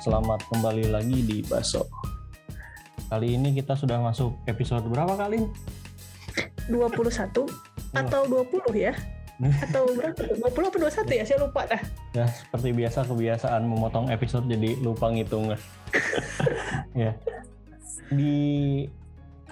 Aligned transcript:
Selamat 0.00 0.40
kembali 0.48 0.88
lagi 0.88 1.20
di 1.28 1.44
Baso. 1.44 1.84
Kali 3.12 3.36
ini 3.36 3.52
kita 3.52 3.76
sudah 3.76 4.00
masuk 4.00 4.32
episode 4.48 4.88
berapa 4.88 5.12
kali? 5.12 5.44
21 6.72 7.28
atau 7.92 8.20
20 8.24 8.80
ya? 8.80 8.96
Atau 9.60 9.92
berapa? 9.92 10.16
20 10.40 10.40
apa 10.40 10.76
21 11.04 11.20
ya? 11.20 11.24
Saya 11.28 11.38
lupa 11.44 11.68
dah. 11.68 11.82
Ya, 12.16 12.32
seperti 12.32 12.72
biasa 12.72 13.04
kebiasaan 13.12 13.60
memotong 13.68 14.08
episode 14.08 14.48
jadi 14.48 14.80
lupa 14.80 15.12
ngitung. 15.12 15.52
ya. 16.96 17.12
Di 18.08 18.36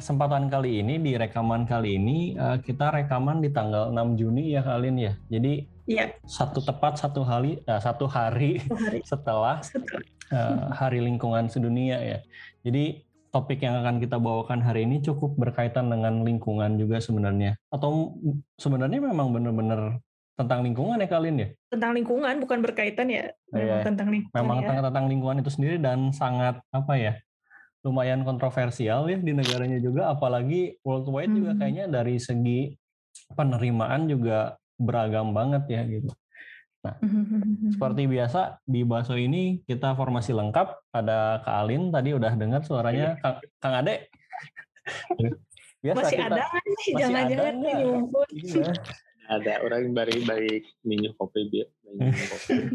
kesempatan 0.01 0.49
kali 0.49 0.81
ini, 0.81 0.97
di 0.97 1.13
rekaman 1.21 1.69
kali 1.69 2.01
ini, 2.01 2.33
eh, 2.33 2.57
kita 2.65 2.89
rekaman 2.89 3.45
di 3.45 3.53
tanggal 3.53 3.93
6 3.93 4.17
Juni 4.17 4.57
ya 4.57 4.65
kalian 4.65 4.97
ya. 4.97 5.13
Jadi 5.29 5.77
Iya, 5.89 6.13
satu 6.29 6.61
tepat 6.61 7.01
satu 7.01 7.25
hari, 7.25 7.65
eh, 7.65 7.81
satu 7.81 8.05
hari 8.09 8.61
satu 8.65 8.77
hari. 8.77 9.01
setelah 9.13 9.57
Setelah. 9.61 10.17
Eh, 10.33 10.57
Hari 10.75 11.01
Lingkungan 11.01 11.49
Sedunia 11.49 11.99
ya. 12.01 12.19
Jadi 12.65 13.05
topik 13.29 13.61
yang 13.61 13.85
akan 13.85 14.01
kita 14.01 14.17
bawakan 14.17 14.65
hari 14.65 14.89
ini 14.89 15.05
cukup 15.05 15.37
berkaitan 15.37 15.93
dengan 15.93 16.25
lingkungan 16.25 16.81
juga 16.81 16.97
sebenarnya. 16.99 17.61
Atau 17.69 18.17
sebenarnya 18.57 19.05
memang 19.05 19.29
benar-benar 19.33 20.01
tentang 20.39 20.65
lingkungan 20.65 20.97
ya 21.03 21.09
kalian 21.11 21.37
ya? 21.37 21.49
Tentang 21.69 21.93
lingkungan 21.93 22.35
bukan 22.41 22.59
berkaitan 22.65 23.11
ya. 23.11 23.29
Memang 23.53 23.79
Iya. 23.79 23.85
tentang 23.85 24.09
lingkungan 24.09 24.37
Memang 24.39 24.59
ya. 24.63 24.69
tentang, 24.81 25.07
lingkungan 25.11 25.37
itu 25.43 25.51
sendiri 25.51 25.77
dan 25.77 26.15
sangat 26.15 26.63
apa 26.73 26.95
ya? 26.97 27.15
Lumayan 27.85 28.23
kontroversial 28.27 29.07
ya 29.07 29.19
di 29.19 29.33
negaranya 29.35 29.79
juga 29.79 30.11
apalagi 30.11 30.79
worldwide 30.83 31.31
juga 31.35 31.53
Hmm. 31.55 31.61
kayaknya 31.63 31.85
dari 31.91 32.17
segi 32.19 32.75
penerimaan 33.35 34.09
juga 34.09 34.57
beragam 34.79 35.35
banget 35.35 35.63
ya 35.69 35.83
gitu. 35.85 36.11
Seperti 37.75 38.07
biasa 38.07 38.63
di 38.63 38.87
Baso 38.87 39.19
ini 39.19 39.63
kita 39.67 39.99
formasi 39.99 40.31
lengkap. 40.31 40.95
Ada 40.95 41.43
Kak 41.43 41.57
Alin 41.67 41.91
tadi 41.91 42.15
udah 42.15 42.33
dengar 42.39 42.63
suaranya 42.63 43.19
Kang, 43.19 43.43
Kang 43.59 43.75
Ade. 43.83 44.09
Biasa 45.79 45.99
masih 46.03 46.19
kita 46.19 46.27
ada 46.27 46.45
jangan-jangan. 46.99 47.55
Iya. 48.35 48.67
ada 49.29 49.61
orang 49.61 49.93
bari 49.93 50.25
bari 50.25 50.65
minum 50.89 51.13
kopi 51.21 51.53
dia 51.53 51.69
kopi 52.01 52.55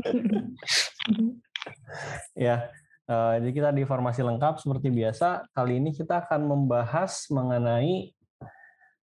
Ya, 2.37 2.69
eh, 3.09 3.33
jadi 3.41 3.51
kita 3.51 3.69
di 3.73 3.83
formasi 3.89 4.21
lengkap 4.21 4.61
seperti 4.61 4.93
biasa. 4.93 5.49
Kali 5.51 5.81
ini 5.81 5.91
kita 5.91 6.23
akan 6.23 6.45
membahas 6.45 7.27
mengenai 7.33 8.13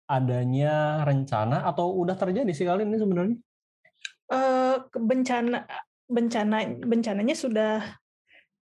adanya 0.06 1.02
rencana 1.06 1.66
atau 1.66 1.98
udah 1.98 2.14
terjadi 2.18 2.50
sih 2.54 2.66
kali 2.66 2.86
ini 2.86 2.98
sebenarnya. 2.98 3.38
Ke- 4.26 5.02
bencana 5.02 5.66
bencana 6.06 6.58
bencananya 6.82 7.36
sudah 7.38 7.82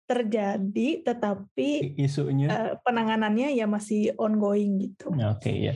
terjadi 0.03 0.99
tetapi 1.03 1.95
Isunya. 1.95 2.75
penanganannya 2.83 3.55
ya 3.55 3.63
masih 3.65 4.11
ongoing 4.19 4.79
gitu. 4.91 5.11
Ya, 5.15 5.31
Oke 5.31 5.51
ya. 5.51 5.73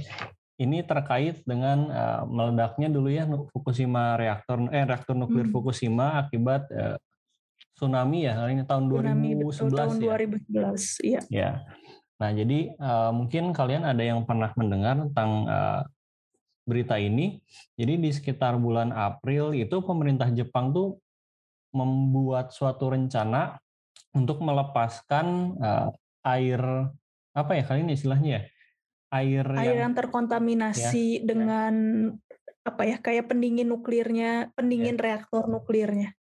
Ini 0.58 0.84
terkait 0.84 1.46
dengan 1.46 1.88
meledaknya 2.26 2.90
dulu 2.90 3.08
ya 3.14 3.30
Fukushima 3.54 4.18
reaktor 4.18 4.68
eh 4.74 4.84
reaktor 4.84 5.14
nuklir 5.16 5.48
Hmm. 5.48 5.54
Fukushima 5.54 6.18
akibat 6.20 6.66
tsunami 7.78 8.26
ya 8.26 8.34
ini 8.50 8.66
tahun 8.66 8.90
Tsunami 8.90 9.30
2011 9.38 9.54
betul 9.54 9.70
tahun 9.78 9.96
ya. 10.02 10.06
2011. 10.18 10.98
Iya. 11.06 11.22
Ya. 11.30 11.52
Nah, 12.18 12.30
jadi 12.34 12.60
eh, 12.74 13.12
mungkin 13.14 13.54
kalian 13.54 13.86
ada 13.86 14.02
yang 14.02 14.26
pernah 14.26 14.50
mendengar 14.58 14.98
tentang 15.08 15.46
eh, 15.46 15.82
berita 16.68 17.00
ini. 17.00 17.40
Jadi 17.80 17.94
di 17.96 18.10
sekitar 18.12 18.60
bulan 18.60 18.92
April 18.92 19.56
itu 19.56 19.80
pemerintah 19.80 20.28
Jepang 20.36 20.76
tuh 20.76 21.00
membuat 21.72 22.52
suatu 22.52 22.92
rencana 22.92 23.56
untuk 24.12 24.44
melepaskan 24.44 25.56
eh, 25.56 25.90
air 26.28 26.62
apa 27.32 27.52
ya 27.56 27.64
kali 27.64 27.88
ini 27.88 27.96
istilahnya 27.96 28.30
ya? 28.30 28.42
Air, 29.08 29.46
air 29.56 29.72
yang 29.72 29.88
yang 29.88 29.94
terkontaminasi 29.96 31.24
dengan 31.24 31.74
apa 32.68 32.84
ya 32.84 33.00
kayak 33.00 33.32
pendingin 33.32 33.72
nuklirnya, 33.72 34.52
pendingin 34.52 35.00
reaktor 35.00 35.48
nuklirnya. 35.48 36.17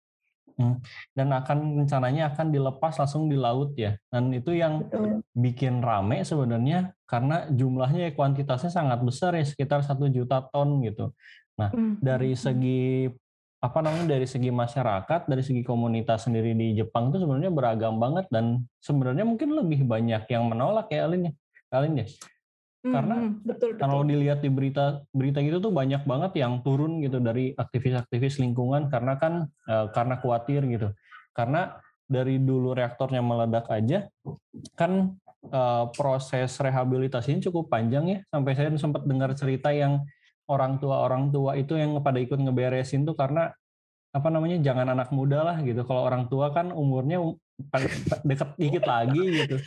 Dan 1.12 1.28
akan 1.36 1.84
rencananya 1.84 2.32
akan 2.32 2.48
dilepas 2.52 2.96
langsung 2.96 3.28
di 3.28 3.36
laut 3.36 3.76
ya. 3.76 4.00
Dan 4.08 4.32
itu 4.32 4.56
yang 4.56 4.88
Betul. 4.88 5.22
bikin 5.36 5.84
rame 5.84 6.24
sebenarnya 6.24 6.96
karena 7.04 7.48
jumlahnya 7.52 8.16
kuantitasnya 8.16 8.72
sangat 8.72 9.04
besar 9.04 9.36
ya 9.36 9.44
sekitar 9.44 9.84
satu 9.84 10.08
juta 10.08 10.42
ton 10.50 10.80
gitu. 10.82 11.12
Hmm. 11.60 12.00
Dari 12.00 12.36
segi 12.36 13.08
apa 13.64 13.80
namanya 13.82 14.16
dari 14.20 14.28
segi 14.30 14.54
masyarakat, 14.54 15.22
dari 15.26 15.42
segi 15.42 15.66
komunitas 15.66 16.30
sendiri 16.30 16.54
di 16.54 16.78
Jepang 16.78 17.10
itu 17.10 17.24
sebenarnya 17.24 17.50
beragam 17.50 17.98
banget 17.98 18.30
dan 18.30 18.62
sebenarnya 18.78 19.26
mungkin 19.26 19.58
lebih 19.58 19.88
banyak 19.90 20.30
yang 20.30 20.44
menolak 20.46 20.92
ya 20.94 21.10
Alin 21.10 21.32
ya. 21.32 21.34
Alin 21.74 22.04
ya. 22.04 22.08
Karena 22.86 23.16
hmm, 23.18 23.42
betul 23.42 23.70
betul. 23.74 23.82
Kalau 23.82 24.02
dilihat 24.06 24.46
di 24.46 24.50
berita 24.54 25.02
berita 25.10 25.42
gitu 25.42 25.58
tuh 25.58 25.74
banyak 25.74 26.06
banget 26.06 26.38
yang 26.38 26.62
turun 26.62 27.02
gitu 27.02 27.18
dari 27.18 27.50
aktivis-aktivis 27.58 28.38
lingkungan 28.38 28.94
karena 28.94 29.18
kan 29.18 29.50
eh, 29.66 29.88
karena 29.90 30.22
khawatir 30.22 30.62
gitu. 30.70 30.94
Karena 31.34 31.82
dari 32.06 32.38
dulu 32.38 32.78
reaktornya 32.78 33.26
meledak 33.26 33.66
aja 33.74 34.06
kan 34.78 35.18
eh, 35.50 35.86
proses 35.98 36.54
rehabilitasinya 36.62 37.42
cukup 37.50 37.74
panjang 37.74 38.06
ya. 38.06 38.20
Sampai 38.30 38.54
saya 38.54 38.70
sempat 38.78 39.02
dengar 39.10 39.34
cerita 39.34 39.74
yang 39.74 40.06
orang 40.46 40.78
tua 40.78 41.02
orang 41.02 41.34
tua 41.34 41.58
itu 41.58 41.74
yang 41.74 41.98
pada 42.06 42.22
ikut 42.22 42.38
ngeberesin 42.38 43.02
tuh 43.02 43.18
karena 43.18 43.50
apa 44.14 44.30
namanya 44.30 44.62
jangan 44.62 44.94
anak 44.94 45.10
muda 45.10 45.42
lah 45.42 45.58
gitu. 45.66 45.82
Kalau 45.90 46.06
orang 46.06 46.30
tua 46.30 46.54
kan 46.54 46.70
umurnya 46.70 47.18
um- 47.18 47.42
deket 48.30 48.50
dikit 48.62 48.86
lagi 48.86 49.24
gitu. 49.42 49.58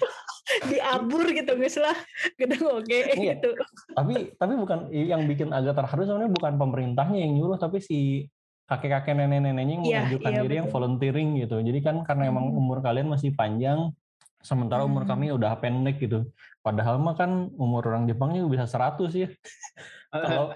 Diabur 0.66 1.22
gitu 1.28 1.52
guys 1.54 1.76
lah 1.76 1.94
gedeng 2.34 2.64
oke 2.66 2.88
Iya. 2.90 3.36
gitu 3.36 3.54
tapi 3.92 4.34
tapi 4.34 4.52
bukan 4.54 4.78
yang 4.90 5.22
bikin 5.24 5.50
agak 5.50 5.74
terharu 5.74 6.02
sebenarnya 6.02 6.32
bukan 6.32 6.52
pemerintahnya 6.56 7.18
yang 7.20 7.32
nyuruh 7.34 7.56
tapi 7.56 7.78
si 7.78 8.26
kakek-kakek 8.64 9.16
nenek-neneknya 9.16 9.64
yang 9.72 9.82
Iya, 9.82 9.98
mengajukan 10.04 10.30
iya, 10.30 10.40
diri 10.42 10.54
yang 10.56 10.68
betul. 10.68 10.76
volunteering 10.76 11.28
gitu 11.38 11.56
jadi 11.58 11.78
kan 11.80 11.96
karena 12.02 12.24
emang 12.28 12.52
Hmm. 12.52 12.58
umur 12.58 12.78
kalian 12.78 13.08
masih 13.08 13.32
panjang 13.32 13.92
sementara 14.38 14.82
umur 14.82 15.02
Hmm. 15.02 15.10
kami 15.12 15.26
udah 15.30 15.52
pendek 15.56 15.98
gitu 15.98 16.28
padahal 16.60 16.98
mah 16.98 17.14
kan 17.14 17.30
umur 17.54 17.82
orang 17.84 18.04
Jepangnya 18.04 18.44
bisa 18.44 18.64
100 18.64 19.10
ya 19.14 19.28
Kalau- 20.12 20.52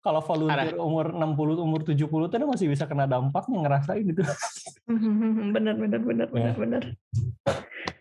kalau 0.00 0.22
volunteer 0.22 0.78
umur 0.78 1.10
60 1.10 1.58
umur 1.58 1.80
70 1.82 2.06
tuh 2.30 2.46
masih 2.46 2.70
bisa 2.70 2.86
kena 2.86 3.10
dampaknya 3.10 3.58
ngerasain 3.58 4.06
gitu 4.06 4.22
bener 5.50 5.74
bener 5.74 5.98
bener 5.98 6.28
bener 6.30 6.46
Ya. 6.46 6.54
bener 6.54 6.82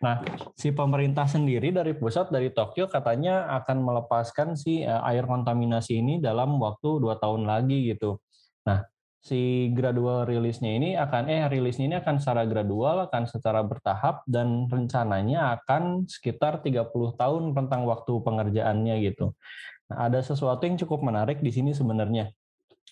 Nah, 0.04 0.24
si 0.56 0.72
pemerintah 0.76 1.28
sendiri 1.30 1.72
dari 1.72 1.96
pusat 1.96 2.32
dari 2.32 2.52
Tokyo 2.52 2.90
katanya 2.92 3.48
akan 3.62 3.78
melepaskan 3.84 4.60
si 4.60 4.84
eh, 4.84 5.02
air 5.12 5.24
kontaminasi 5.28 6.00
ini 6.00 6.14
dalam 6.20 6.58
waktu 6.60 7.00
dua 7.00 7.16
tahun 7.20 7.48
lagi 7.48 7.94
gitu. 7.96 8.20
Nah, 8.68 8.84
si 9.26 9.72
gradual 9.74 10.30
rilisnya 10.30 10.72
ini 10.76 10.90
akan 10.94 11.24
eh 11.32 11.46
rilisnya 11.50 11.86
ini 11.90 11.98
akan 11.98 12.16
secara 12.22 12.44
gradual, 12.46 13.10
akan 13.10 13.24
secara 13.26 13.62
bertahap 13.66 14.22
dan 14.30 14.70
rencananya 14.70 15.62
akan 15.62 16.06
sekitar 16.06 16.62
30 16.62 17.16
tahun 17.18 17.58
tentang 17.58 17.88
waktu 17.90 18.12
pengerjaannya 18.22 18.96
gitu. 19.06 19.34
Nah, 19.90 19.98
ada 20.10 20.20
sesuatu 20.22 20.66
yang 20.66 20.78
cukup 20.82 21.02
menarik 21.06 21.42
di 21.42 21.50
sini 21.54 21.74
sebenarnya. 21.74 22.30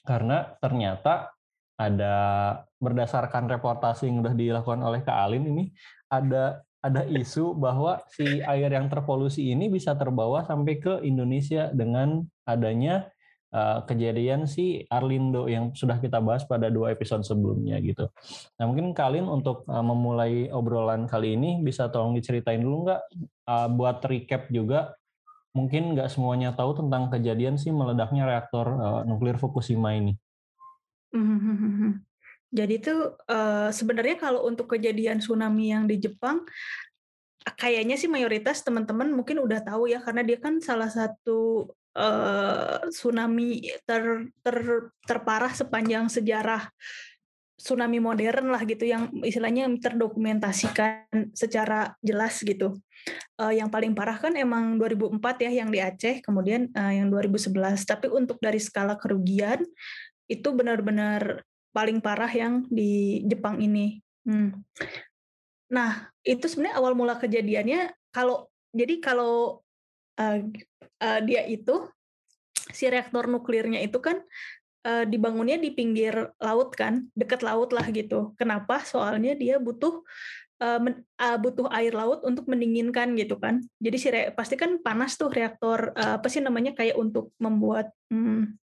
Karena 0.03 0.43
ternyata 0.59 1.31
ada 1.77 2.15
berdasarkan 2.77 3.49
reportasi 3.49 4.05
yang 4.05 4.21
sudah 4.21 4.35
dilakukan 4.37 4.81
oleh 4.83 5.01
Kak 5.01 5.17
Alin 5.25 5.45
ini 5.47 5.73
ada 6.05 6.61
ada 6.83 7.07
isu 7.07 7.55
bahwa 7.55 8.03
si 8.11 8.43
air 8.43 8.67
yang 8.67 8.91
terpolusi 8.91 9.55
ini 9.55 9.71
bisa 9.71 9.95
terbawa 9.95 10.43
sampai 10.43 10.83
ke 10.83 10.99
Indonesia 11.07 11.71
dengan 11.71 12.27
adanya 12.43 13.07
uh, 13.55 13.87
kejadian 13.87 14.43
si 14.43 14.83
Arlindo 14.91 15.47
yang 15.47 15.71
sudah 15.71 16.03
kita 16.03 16.19
bahas 16.19 16.43
pada 16.43 16.67
dua 16.67 16.91
episode 16.91 17.23
sebelumnya 17.23 17.79
gitu. 17.79 18.11
Nah 18.59 18.67
mungkin 18.67 18.91
kalian 18.91 19.31
untuk 19.31 19.63
uh, 19.71 19.79
memulai 19.79 20.51
obrolan 20.51 21.07
kali 21.07 21.39
ini 21.39 21.63
bisa 21.63 21.87
tolong 21.87 22.11
diceritain 22.11 22.59
dulu 22.59 22.91
nggak 22.91 23.01
uh, 23.47 23.67
buat 23.71 24.03
recap 24.03 24.51
juga 24.51 24.91
mungkin 25.55 25.95
nggak 25.95 26.11
semuanya 26.11 26.51
tahu 26.51 26.83
tentang 26.83 27.07
kejadian 27.13 27.55
si 27.61 27.69
meledaknya 27.69 28.27
reaktor 28.27 28.65
nuklir 29.07 29.39
Fukushima 29.39 29.95
ini. 29.95 30.17
Jadi 32.53 32.75
tuh 32.77 33.17
eh, 33.25 33.69
sebenarnya 33.73 34.21
kalau 34.21 34.45
untuk 34.45 34.69
kejadian 34.77 35.17
tsunami 35.17 35.73
yang 35.73 35.89
di 35.89 35.97
Jepang 35.97 36.45
kayaknya 37.57 37.99
sih 37.99 38.07
mayoritas 38.07 38.63
teman-teman 38.63 39.11
mungkin 39.11 39.41
udah 39.41 39.59
tahu 39.65 39.91
ya 39.91 39.99
karena 39.99 40.21
dia 40.23 40.37
kan 40.37 40.61
salah 40.61 40.87
satu 40.87 41.73
eh, 41.97 42.77
tsunami 42.93 43.73
ter, 43.89 44.29
ter- 44.45 44.93
terparah 45.09 45.51
sepanjang 45.51 46.07
sejarah 46.13 46.69
tsunami 47.63 47.97
modern 48.03 48.51
lah 48.51 48.61
gitu 48.67 48.83
yang 48.83 49.07
istilahnya 49.23 49.71
terdokumentasikan 49.79 51.31
secara 51.31 51.95
jelas 52.03 52.43
gitu. 52.43 52.75
Eh, 53.39 53.63
yang 53.63 53.71
paling 53.71 53.95
parah 53.95 54.19
kan 54.19 54.35
emang 54.35 54.75
2004 54.75 55.47
ya 55.47 55.51
yang 55.63 55.69
di 55.71 55.79
Aceh, 55.79 56.19
kemudian 56.19 56.67
eh, 56.75 56.99
yang 57.01 57.07
2011. 57.07 57.87
Tapi 57.87 58.11
untuk 58.11 58.37
dari 58.43 58.59
skala 58.59 58.99
kerugian 58.99 59.63
itu 60.27 60.49
benar-benar 60.51 61.43
paling 61.73 61.99
parah 61.99 62.29
yang 62.29 62.63
di 62.69 63.25
Jepang 63.25 63.59
ini. 63.59 63.99
Hmm. 64.23 64.63
Nah, 65.73 66.07
itu 66.21 66.45
sebenarnya 66.45 66.77
awal 66.77 66.93
mula 66.93 67.17
kejadiannya 67.17 67.91
kalau 68.13 68.47
jadi 68.71 69.01
kalau 69.01 69.65
uh, 70.21 70.39
uh, 71.01 71.19
dia 71.25 71.43
itu 71.49 71.89
si 72.69 72.87
reaktor 72.87 73.27
nuklirnya 73.27 73.81
itu 73.81 73.97
kan 73.99 74.21
uh, 74.85 75.03
dibangunnya 75.03 75.57
di 75.57 75.73
pinggir 75.73 76.31
laut 76.37 76.77
kan, 76.77 77.09
dekat 77.17 77.41
laut 77.41 77.73
lah 77.73 77.89
gitu. 77.89 78.37
Kenapa? 78.37 78.85
Soalnya 78.85 79.33
dia 79.33 79.57
butuh 79.57 80.05
uh, 80.61 80.79
uh, 81.19 81.37
butuh 81.41 81.67
air 81.73 81.91
laut 81.91 82.21
untuk 82.21 82.45
mendinginkan 82.45 83.17
gitu 83.17 83.41
kan. 83.41 83.65
Jadi 83.81 83.97
si 83.97 84.07
pasti 84.37 84.55
kan 84.55 84.77
panas 84.79 85.17
tuh 85.17 85.33
reaktor 85.33 85.91
uh, 85.97 86.21
apa 86.21 86.27
sih 86.29 86.39
namanya 86.39 86.77
kayak 86.77 86.95
untuk 86.95 87.33
membuat 87.41 87.89
hmm, 88.13 88.55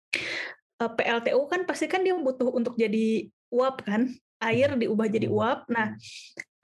PLTU 0.88 1.43
kan 1.50 1.69
pasti 1.69 1.91
kan 1.91 2.00
dia 2.00 2.17
butuh 2.17 2.49
untuk 2.49 2.79
jadi 2.81 3.29
uap 3.53 3.85
kan 3.85 4.09
air 4.41 4.73
diubah 4.75 5.06
jadi 5.06 5.29
hmm. 5.29 5.37
uap. 5.37 5.59
Nah, 5.69 5.94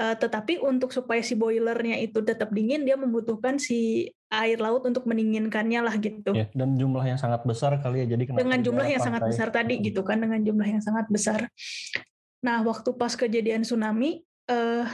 uh, 0.00 0.16
tetapi 0.16 0.58
untuk 0.64 0.90
supaya 0.90 1.20
si 1.20 1.36
boilernya 1.36 2.00
itu 2.00 2.24
tetap 2.24 2.50
dingin, 2.50 2.88
dia 2.88 2.96
membutuhkan 2.96 3.60
si 3.60 4.10
air 4.32 4.58
laut 4.58 4.82
untuk 4.88 5.04
mendinginkannya 5.04 5.80
lah 5.84 5.94
gitu. 6.00 6.32
Ya, 6.32 6.48
dan 6.56 6.74
jumlah 6.74 7.04
yang 7.04 7.20
sangat 7.20 7.44
besar 7.44 7.76
kali 7.78 8.02
ya. 8.02 8.16
Jadi 8.16 8.32
dengan 8.32 8.60
jumlah 8.64 8.88
yang 8.88 9.02
sangat 9.04 9.22
besar 9.28 9.52
tadi 9.52 9.78
gitu 9.84 10.00
kan, 10.02 10.18
dengan 10.18 10.40
jumlah 10.40 10.66
yang 10.66 10.82
sangat 10.82 11.06
besar. 11.12 11.52
Nah, 12.40 12.64
waktu 12.64 12.90
pas 12.96 13.12
kejadian 13.12 13.62
tsunami, 13.62 14.24
uh, 14.48 14.88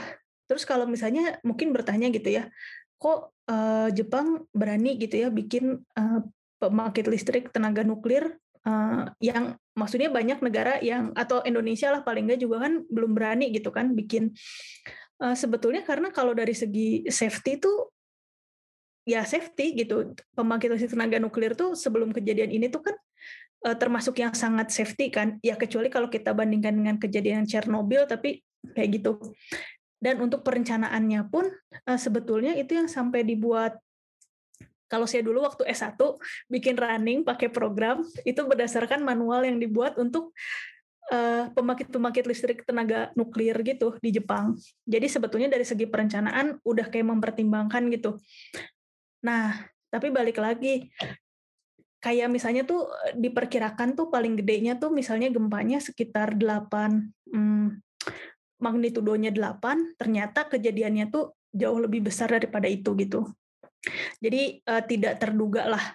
terus 0.45 0.67
kalau 0.67 0.83
misalnya 0.85 1.39
mungkin 1.41 1.71
bertanya 1.71 2.11
gitu 2.11 2.29
ya, 2.29 2.51
kok 2.99 3.31
uh, 3.47 3.87
Jepang 3.95 4.43
berani 4.51 4.99
gitu 4.99 5.23
ya 5.23 5.27
bikin 5.31 5.81
uh, 5.95 6.19
pembangkit 6.59 7.07
listrik 7.11 7.51
tenaga 7.51 7.83
nuklir 7.83 8.39
uh, 8.67 9.09
yang 9.23 9.55
maksudnya 9.73 10.09
banyak 10.13 10.39
negara 10.39 10.77
yang 10.83 11.11
atau 11.17 11.41
Indonesia 11.43 11.89
lah 11.89 12.01
paling 12.05 12.29
nggak 12.29 12.41
juga 12.41 12.67
kan 12.69 12.83
belum 12.87 13.11
berani 13.17 13.49
gitu 13.49 13.73
kan 13.73 13.95
bikin 13.95 14.33
uh, 15.23 15.35
sebetulnya 15.35 15.81
karena 15.81 16.13
kalau 16.13 16.35
dari 16.35 16.53
segi 16.53 17.07
safety 17.09 17.57
itu 17.61 17.71
ya 19.03 19.27
safety 19.27 19.75
gitu 19.75 20.15
pembangkit 20.31 20.71
listrik 20.71 20.95
tenaga 20.95 21.19
nuklir 21.19 21.59
tuh 21.59 21.75
sebelum 21.75 22.15
kejadian 22.15 22.55
ini 22.55 22.71
tuh 22.71 22.87
kan 22.87 22.95
uh, 23.63 23.75
termasuk 23.75 24.19
yang 24.19 24.35
sangat 24.35 24.69
safety 24.69 25.09
kan. 25.09 25.39
Ya 25.39 25.55
kecuali 25.55 25.87
kalau 25.87 26.11
kita 26.11 26.35
bandingkan 26.35 26.75
dengan 26.75 26.95
kejadian 26.99 27.47
Chernobyl 27.47 28.05
tapi 28.05 28.43
kayak 28.75 28.89
gitu. 28.99 29.19
Dan 30.03 30.19
untuk 30.19 30.43
perencanaannya 30.43 31.31
pun 31.31 31.47
uh, 31.87 31.99
sebetulnya 31.99 32.59
itu 32.59 32.75
yang 32.75 32.91
sampai 32.91 33.23
dibuat 33.23 33.79
kalau 34.93 35.09
saya 35.09 35.25
dulu 35.25 35.41
waktu 35.41 35.65
S1 35.65 35.97
bikin 36.53 36.77
running 36.77 37.25
pakai 37.25 37.49
program 37.49 38.05
itu 38.21 38.45
berdasarkan 38.45 39.01
manual 39.01 39.41
yang 39.41 39.57
dibuat 39.57 39.97
untuk 39.97 40.37
uh, 41.09 41.49
pembangkit-pembangkit 41.57 42.29
listrik 42.29 42.61
tenaga 42.61 43.09
nuklir 43.17 43.57
gitu 43.65 43.97
di 43.97 44.13
Jepang. 44.13 44.53
Jadi 44.85 45.09
sebetulnya 45.09 45.49
dari 45.49 45.65
segi 45.65 45.89
perencanaan 45.89 46.61
udah 46.61 46.93
kayak 46.93 47.09
mempertimbangkan 47.09 47.89
gitu. 47.89 48.21
Nah, 49.25 49.57
tapi 49.89 50.13
balik 50.13 50.37
lagi 50.37 50.93
kayak 51.97 52.29
misalnya 52.29 52.61
tuh 52.69 52.85
diperkirakan 53.17 53.97
tuh 53.97 54.13
paling 54.13 54.37
gedenya 54.37 54.77
tuh 54.77 54.93
misalnya 54.93 55.33
gempanya 55.33 55.81
sekitar 55.81 56.37
8 56.37 57.33
hmm, 57.33 57.67
magnitudonya 58.61 59.33
8, 59.33 59.97
ternyata 59.97 60.45
kejadiannya 60.45 61.09
tuh 61.09 61.33
jauh 61.49 61.79
lebih 61.81 62.05
besar 62.05 62.29
daripada 62.29 62.69
itu 62.69 62.93
gitu. 62.93 63.25
Jadi 64.19 64.63
uh, 64.63 64.83
tidak 64.83 65.19
terduga 65.19 65.67
lah, 65.67 65.85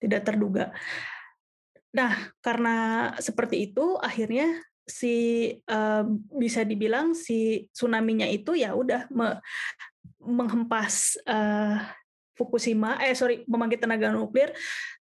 tidak 0.00 0.22
terduga. 0.24 0.72
Nah, 1.96 2.12
karena 2.44 2.76
seperti 3.16 3.72
itu 3.72 3.96
akhirnya 3.96 4.60
si 4.86 5.50
uh, 5.66 6.06
bisa 6.30 6.62
dibilang 6.62 7.10
si 7.16 7.66
tsunami-nya 7.74 8.30
itu 8.30 8.54
ya 8.54 8.70
udah 8.72 9.10
me, 9.10 9.42
menghempas 10.22 11.18
uh, 11.26 11.82
Fukushima 12.36 13.00
eh 13.00 13.16
sorry 13.16 13.48
pembangkit 13.48 13.80
tenaga 13.80 14.12
nuklir 14.12 14.52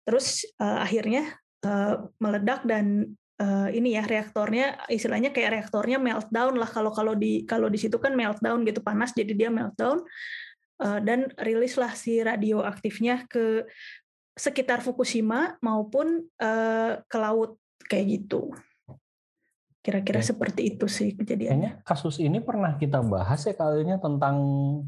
terus 0.06 0.46
uh, 0.62 0.80
akhirnya 0.86 1.34
uh, 1.66 2.06
meledak 2.22 2.62
dan 2.62 3.10
uh, 3.42 3.68
ini 3.74 3.98
ya 3.98 4.06
reaktornya 4.06 4.78
istilahnya 4.86 5.34
kayak 5.34 5.58
reaktornya 5.58 5.98
meltdown 5.98 6.54
lah 6.54 6.70
kalau 6.70 6.94
kalau 6.94 7.18
di 7.18 7.42
kalau 7.42 7.66
di 7.66 7.76
situ 7.76 7.98
kan 7.98 8.14
meltdown 8.14 8.62
gitu 8.62 8.80
panas 8.86 9.10
jadi 9.12 9.34
dia 9.34 9.50
meltdown 9.50 10.06
Eh, 10.74 11.00
dan 11.06 11.30
rilislah 11.38 11.94
si 11.94 12.18
radioaktifnya 12.18 13.30
ke 13.30 13.62
sekitar 14.34 14.82
Fukushima 14.82 15.54
maupun 15.62 16.26
uh, 16.42 16.98
ke 17.06 17.16
laut 17.22 17.54
kayak 17.86 18.18
gitu. 18.18 18.50
Kira-kira 19.78 20.18
Oke. 20.18 20.26
seperti 20.26 20.74
itu 20.74 20.90
sih 20.90 21.14
kejadiannya. 21.14 21.78
Kayaknya 21.78 21.86
kasus 21.86 22.18
ini 22.18 22.42
pernah 22.42 22.74
kita 22.74 22.98
bahas 23.06 23.46
ya 23.46 23.54
kalinya 23.54 23.94
tentang 24.02 24.34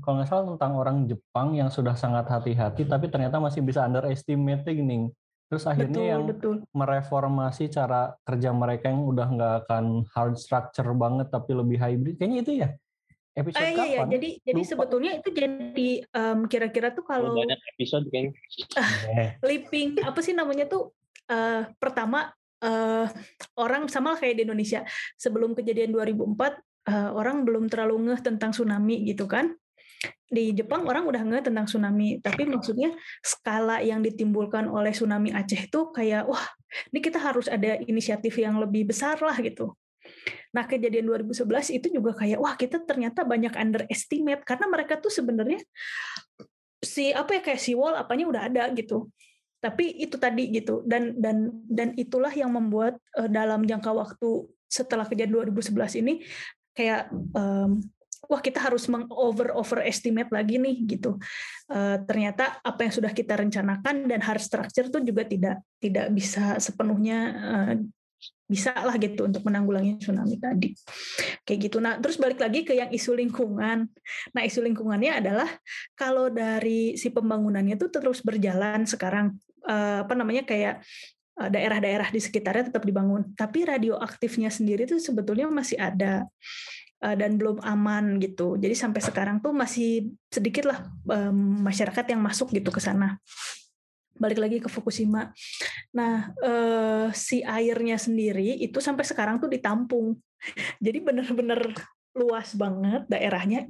kalau 0.03 0.19
nggak 0.19 0.27
salah 0.27 0.51
tentang 0.51 0.73
orang 0.75 1.07
Jepang 1.07 1.55
yang 1.55 1.71
sudah 1.71 1.95
sangat 1.95 2.27
hati-hati 2.27 2.91
tapi 2.91 3.07
ternyata 3.07 3.39
masih 3.39 3.63
bisa 3.63 3.87
underestimate 3.87 4.67
gini. 4.67 5.15
Terus 5.47 5.63
akhirnya 5.71 6.03
betul, 6.03 6.11
yang 6.11 6.23
betul. 6.27 6.57
mereformasi 6.75 7.71
cara 7.71 8.19
kerja 8.27 8.51
mereka 8.51 8.91
yang 8.91 9.07
udah 9.07 9.27
nggak 9.31 9.55
akan 9.63 10.03
hard 10.11 10.35
structure 10.43 10.91
banget 10.99 11.31
tapi 11.31 11.55
lebih 11.55 11.79
hybrid. 11.79 12.19
Kayaknya 12.19 12.39
itu 12.43 12.53
ya 12.67 12.69
episode 13.37 13.61
uh, 13.63 13.69
iya, 13.69 13.77
kapan? 13.77 13.87
Iya, 13.87 14.01
jadi 14.17 14.29
Lupa. 14.33 14.45
jadi 14.49 14.63
sebetulnya 14.65 15.13
itu 15.21 15.29
jadi 15.37 15.91
um, 16.17 16.39
kira-kira 16.49 16.89
tuh 16.97 17.05
kalau 17.05 17.37
banyak 17.37 17.61
episode 17.77 18.09
kan 18.09 18.33
uh, 18.81 19.29
living 19.45 20.01
apa 20.01 20.21
sih 20.25 20.33
namanya 20.33 20.65
tuh 20.65 20.97
uh, 21.29 21.69
pertama 21.77 22.33
uh, 22.65 23.07
orang 23.61 23.93
sama 23.93 24.17
kayak 24.17 24.41
di 24.41 24.43
Indonesia. 24.49 24.83
Sebelum 25.21 25.53
kejadian 25.53 25.93
2004 25.93 26.33
uh, 26.89 27.11
orang 27.13 27.45
belum 27.45 27.69
terlalu 27.69 28.11
ngeh 28.11 28.21
tentang 28.25 28.57
tsunami 28.57 29.05
gitu 29.05 29.29
kan. 29.29 29.53
Di 30.27 30.51
Jepang 30.51 30.83
orang 30.89 31.07
udah 31.07 31.23
ngeh 31.23 31.43
tentang 31.45 31.71
tsunami 31.71 32.19
tapi 32.19 32.49
maksudnya 32.51 32.91
skala 33.23 33.79
yang 33.85 34.03
ditimbulkan 34.03 34.67
oleh 34.67 34.91
tsunami 34.91 35.31
Aceh 35.31 35.71
itu 35.71 35.95
kayak 35.95 36.27
wah 36.27 36.43
ini 36.91 36.99
kita 36.99 37.23
harus 37.23 37.47
ada 37.47 37.79
inisiatif 37.87 38.35
yang 38.43 38.59
lebih 38.59 38.91
besar 38.91 39.23
lah 39.23 39.39
gitu 39.39 39.73
Nah, 40.55 40.65
kejadian 40.65 41.07
2011 41.09 41.77
itu 41.77 41.87
juga 41.93 42.17
kayak 42.17 42.39
wah 42.41 42.55
kita 42.55 42.83
ternyata 42.83 43.23
banyak 43.23 43.53
underestimate 43.55 44.43
karena 44.43 44.67
mereka 44.71 44.99
tuh 44.99 45.13
sebenarnya 45.13 45.61
si 46.81 47.11
apa 47.11 47.37
ya 47.37 47.41
kayak 47.43 47.61
si 47.61 47.73
wall 47.73 47.97
apanya 47.97 48.27
udah 48.29 48.43
ada 48.47 48.63
gitu. 48.73 49.11
Tapi 49.61 49.99
itu 49.99 50.21
tadi 50.21 50.53
gitu 50.53 50.85
dan 50.85 51.17
dan 51.19 51.51
dan 51.67 51.97
itulah 51.97 52.31
yang 52.31 52.53
membuat 52.53 53.01
uh, 53.17 53.27
dalam 53.27 53.65
jangka 53.65 53.91
waktu 53.91 54.47
setelah 54.67 55.07
kejadian 55.07 55.51
2011 55.51 56.03
ini 56.05 56.21
kayak 56.77 57.09
um, 57.33 57.81
wah 58.27 58.43
kita 58.43 58.59
harus 58.59 58.91
mengover 58.91 59.55
overestimate 59.55 60.31
lagi 60.31 60.59
nih 60.61 60.77
gitu. 60.87 61.17
Uh, 61.67 61.99
ternyata 62.05 62.59
apa 62.63 62.87
yang 62.87 62.93
sudah 62.93 63.13
kita 63.15 63.39
rencanakan 63.39 64.07
dan 64.07 64.21
hard 64.23 64.43
structure 64.43 64.87
tuh 64.93 65.03
juga 65.03 65.25
tidak 65.27 65.63
tidak 65.81 66.13
bisa 66.13 66.59
sepenuhnya 66.63 67.19
uh, 67.35 67.75
bisa 68.47 68.71
lah 68.79 68.95
gitu 68.97 69.27
untuk 69.27 69.43
menanggulangi 69.43 69.99
tsunami 69.99 70.39
tadi. 70.39 70.71
Kayak 71.43 71.59
gitu. 71.67 71.77
Nah 71.83 71.99
terus 71.99 72.15
balik 72.17 72.39
lagi 72.39 72.63
ke 72.63 72.79
yang 72.79 72.91
isu 72.95 73.19
lingkungan. 73.19 73.91
Nah 74.33 74.43
isu 74.47 74.63
lingkungannya 74.63 75.19
adalah 75.19 75.51
kalau 75.99 76.31
dari 76.31 76.95
si 76.95 77.11
pembangunannya 77.11 77.75
itu 77.75 77.91
terus 77.91 78.23
berjalan 78.23 78.87
sekarang 78.87 79.35
eh, 79.67 80.07
apa 80.07 80.15
namanya 80.15 80.47
kayak 80.47 80.79
eh, 81.43 81.51
daerah-daerah 81.51 82.15
di 82.15 82.23
sekitarnya 82.23 82.71
tetap 82.71 82.87
dibangun. 82.87 83.35
Tapi 83.35 83.67
radioaktifnya 83.67 84.49
sendiri 84.55 84.87
itu 84.87 85.03
sebetulnya 85.03 85.51
masih 85.51 85.83
ada 85.83 86.23
eh, 87.03 87.17
dan 87.19 87.35
belum 87.35 87.59
aman 87.67 88.23
gitu. 88.23 88.55
Jadi 88.55 88.79
sampai 88.79 89.03
sekarang 89.03 89.43
tuh 89.43 89.51
masih 89.51 90.15
sedikit 90.31 90.71
lah 90.71 90.87
masyarakat 91.67 92.15
yang 92.15 92.23
masuk 92.23 92.55
gitu 92.55 92.71
ke 92.71 92.79
sana 92.79 93.19
balik 94.17 94.41
lagi 94.41 94.59
ke 94.61 94.69
Fukushima. 94.69 95.31
Nah, 95.95 96.33
eh, 96.41 97.09
si 97.13 97.41
airnya 97.45 97.97
sendiri 98.01 98.59
itu 98.61 98.81
sampai 98.83 99.05
sekarang 99.05 99.39
tuh 99.39 99.49
ditampung. 99.49 100.17
Jadi 100.85 100.99
benar-benar 101.01 101.73
luas 102.17 102.57
banget 102.57 103.05
daerahnya. 103.13 103.69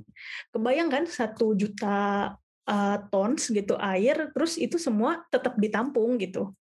Kebayang 0.55 0.89
kan 0.89 1.05
satu 1.11 1.59
juta 1.59 2.31
uh, 2.67 2.99
tons 3.11 3.51
gitu 3.51 3.75
air, 3.75 4.31
terus 4.31 4.55
itu 4.55 4.79
semua 4.79 5.27
tetap 5.35 5.59
ditampung 5.59 6.15
gitu. 6.23 6.55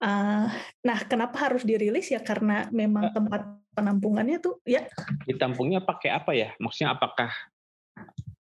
Uh, 0.00 0.48
nah, 0.80 0.98
kenapa 1.04 1.50
harus 1.50 1.66
dirilis 1.66 2.08
ya? 2.08 2.22
Karena 2.22 2.70
memang 2.70 3.10
tempat 3.10 3.42
penampungannya 3.74 4.38
tuh 4.38 4.62
ya. 4.66 4.86
Ditampungnya 5.26 5.82
pakai 5.82 6.10
apa 6.14 6.32
ya? 6.32 6.54
Maksudnya 6.62 6.94
apakah 6.94 7.30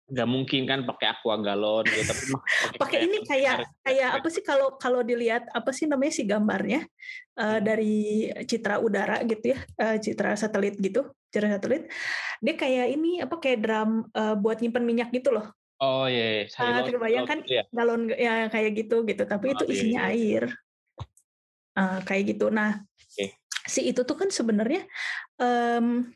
nggak 0.07 0.29
mungkin 0.29 0.63
kan 0.63 0.79
pakai 0.87 1.07
aqua 1.11 1.35
galon 1.43 1.83
gitu 1.83 2.07
tapi 2.07 2.23
pakai 2.81 2.99
ini 3.03 3.17
kayak 3.27 3.67
kayak 3.83 4.09
apa 4.15 4.27
sih 4.31 4.39
kalau 4.39 4.79
kalau 4.79 5.03
dilihat 5.03 5.51
apa 5.51 5.75
sih 5.75 5.83
namanya 5.83 6.13
si 6.15 6.23
gambarnya 6.23 6.87
uh, 7.35 7.59
dari 7.59 8.31
citra 8.47 8.79
udara 8.79 9.19
gitu 9.27 9.51
ya 9.51 9.59
uh, 9.83 9.99
citra 9.99 10.39
satelit 10.39 10.79
gitu 10.79 11.11
citra 11.27 11.59
satelit 11.59 11.91
dia 12.39 12.55
kayak 12.55 12.87
ini 12.95 13.19
apa 13.19 13.35
kayak 13.35 13.59
drum 13.59 14.07
uh, 14.15 14.39
buat 14.39 14.63
nyimpen 14.63 14.87
minyak 14.87 15.11
gitu 15.11 15.35
loh 15.35 15.51
oh 15.83 16.07
iya, 16.07 16.47
iya. 16.47 16.81
Uh, 16.87 16.99
bayangkan 17.03 17.43
gitu 17.43 17.59
ya. 17.59 17.63
galon 17.75 18.07
ya 18.15 18.47
kayak 18.47 18.71
gitu 18.79 19.03
gitu 19.03 19.27
tapi 19.27 19.51
oh, 19.51 19.53
itu 19.59 19.63
iya, 19.67 19.73
isinya 19.75 20.01
iya, 20.07 20.11
iya. 20.15 20.23
air 20.23 20.43
uh, 21.75 21.99
kayak 22.07 22.23
gitu 22.31 22.47
nah 22.47 22.79
okay. 22.95 23.35
si 23.67 23.91
itu 23.91 24.07
tuh 24.07 24.15
kan 24.15 24.31
sebenarnya 24.31 24.87
um, 25.35 26.07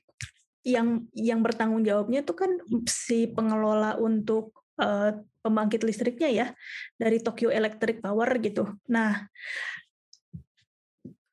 yang 0.61 1.09
yang 1.17 1.41
bertanggung 1.41 1.81
jawabnya 1.81 2.21
itu 2.21 2.33
kan 2.37 2.61
si 2.85 3.25
pengelola 3.29 3.97
untuk 3.97 4.53
uh, 4.77 5.17
pembangkit 5.41 5.81
listriknya 5.81 6.29
ya 6.29 6.47
dari 6.95 7.17
Tokyo 7.17 7.49
Electric 7.49 8.01
Power 8.01 8.29
gitu. 8.37 8.69
Nah, 8.85 9.25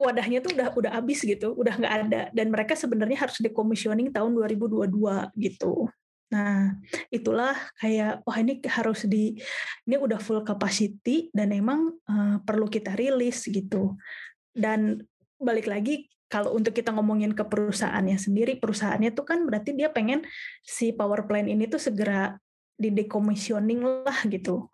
wadahnya 0.00 0.40
tuh 0.40 0.56
udah 0.56 0.68
udah 0.72 0.92
habis 0.96 1.20
gitu, 1.20 1.52
udah 1.52 1.74
nggak 1.76 1.94
ada 2.08 2.22
dan 2.32 2.48
mereka 2.48 2.72
sebenarnya 2.72 3.28
harus 3.28 3.36
decommissioning 3.44 4.08
tahun 4.14 4.32
2022 4.32 4.88
gitu. 5.36 5.92
Nah, 6.28 6.76
itulah 7.08 7.56
kayak 7.80 8.20
wah 8.24 8.36
ini 8.36 8.60
harus 8.68 9.08
di 9.08 9.36
ini 9.88 9.96
udah 9.96 10.20
full 10.20 10.44
capacity 10.44 11.32
dan 11.32 11.52
emang 11.56 11.96
uh, 12.08 12.36
perlu 12.44 12.68
kita 12.68 12.96
rilis 12.96 13.48
gitu. 13.48 13.96
Dan 14.52 15.00
balik 15.40 15.68
lagi 15.68 16.08
kalau 16.28 16.54
untuk 16.56 16.76
kita 16.76 16.92
ngomongin 16.92 17.32
ke 17.32 17.44
perusahaannya 17.44 18.20
sendiri, 18.20 18.60
perusahaannya 18.60 19.16
tuh 19.16 19.24
kan 19.24 19.44
berarti 19.48 19.72
dia 19.72 19.88
pengen 19.88 20.24
si 20.60 20.92
power 20.92 21.24
plant 21.24 21.48
ini 21.48 21.64
tuh 21.66 21.80
segera 21.80 22.36
di 22.76 22.92
decommissioning 22.92 24.04
lah 24.04 24.18
gitu. 24.28 24.68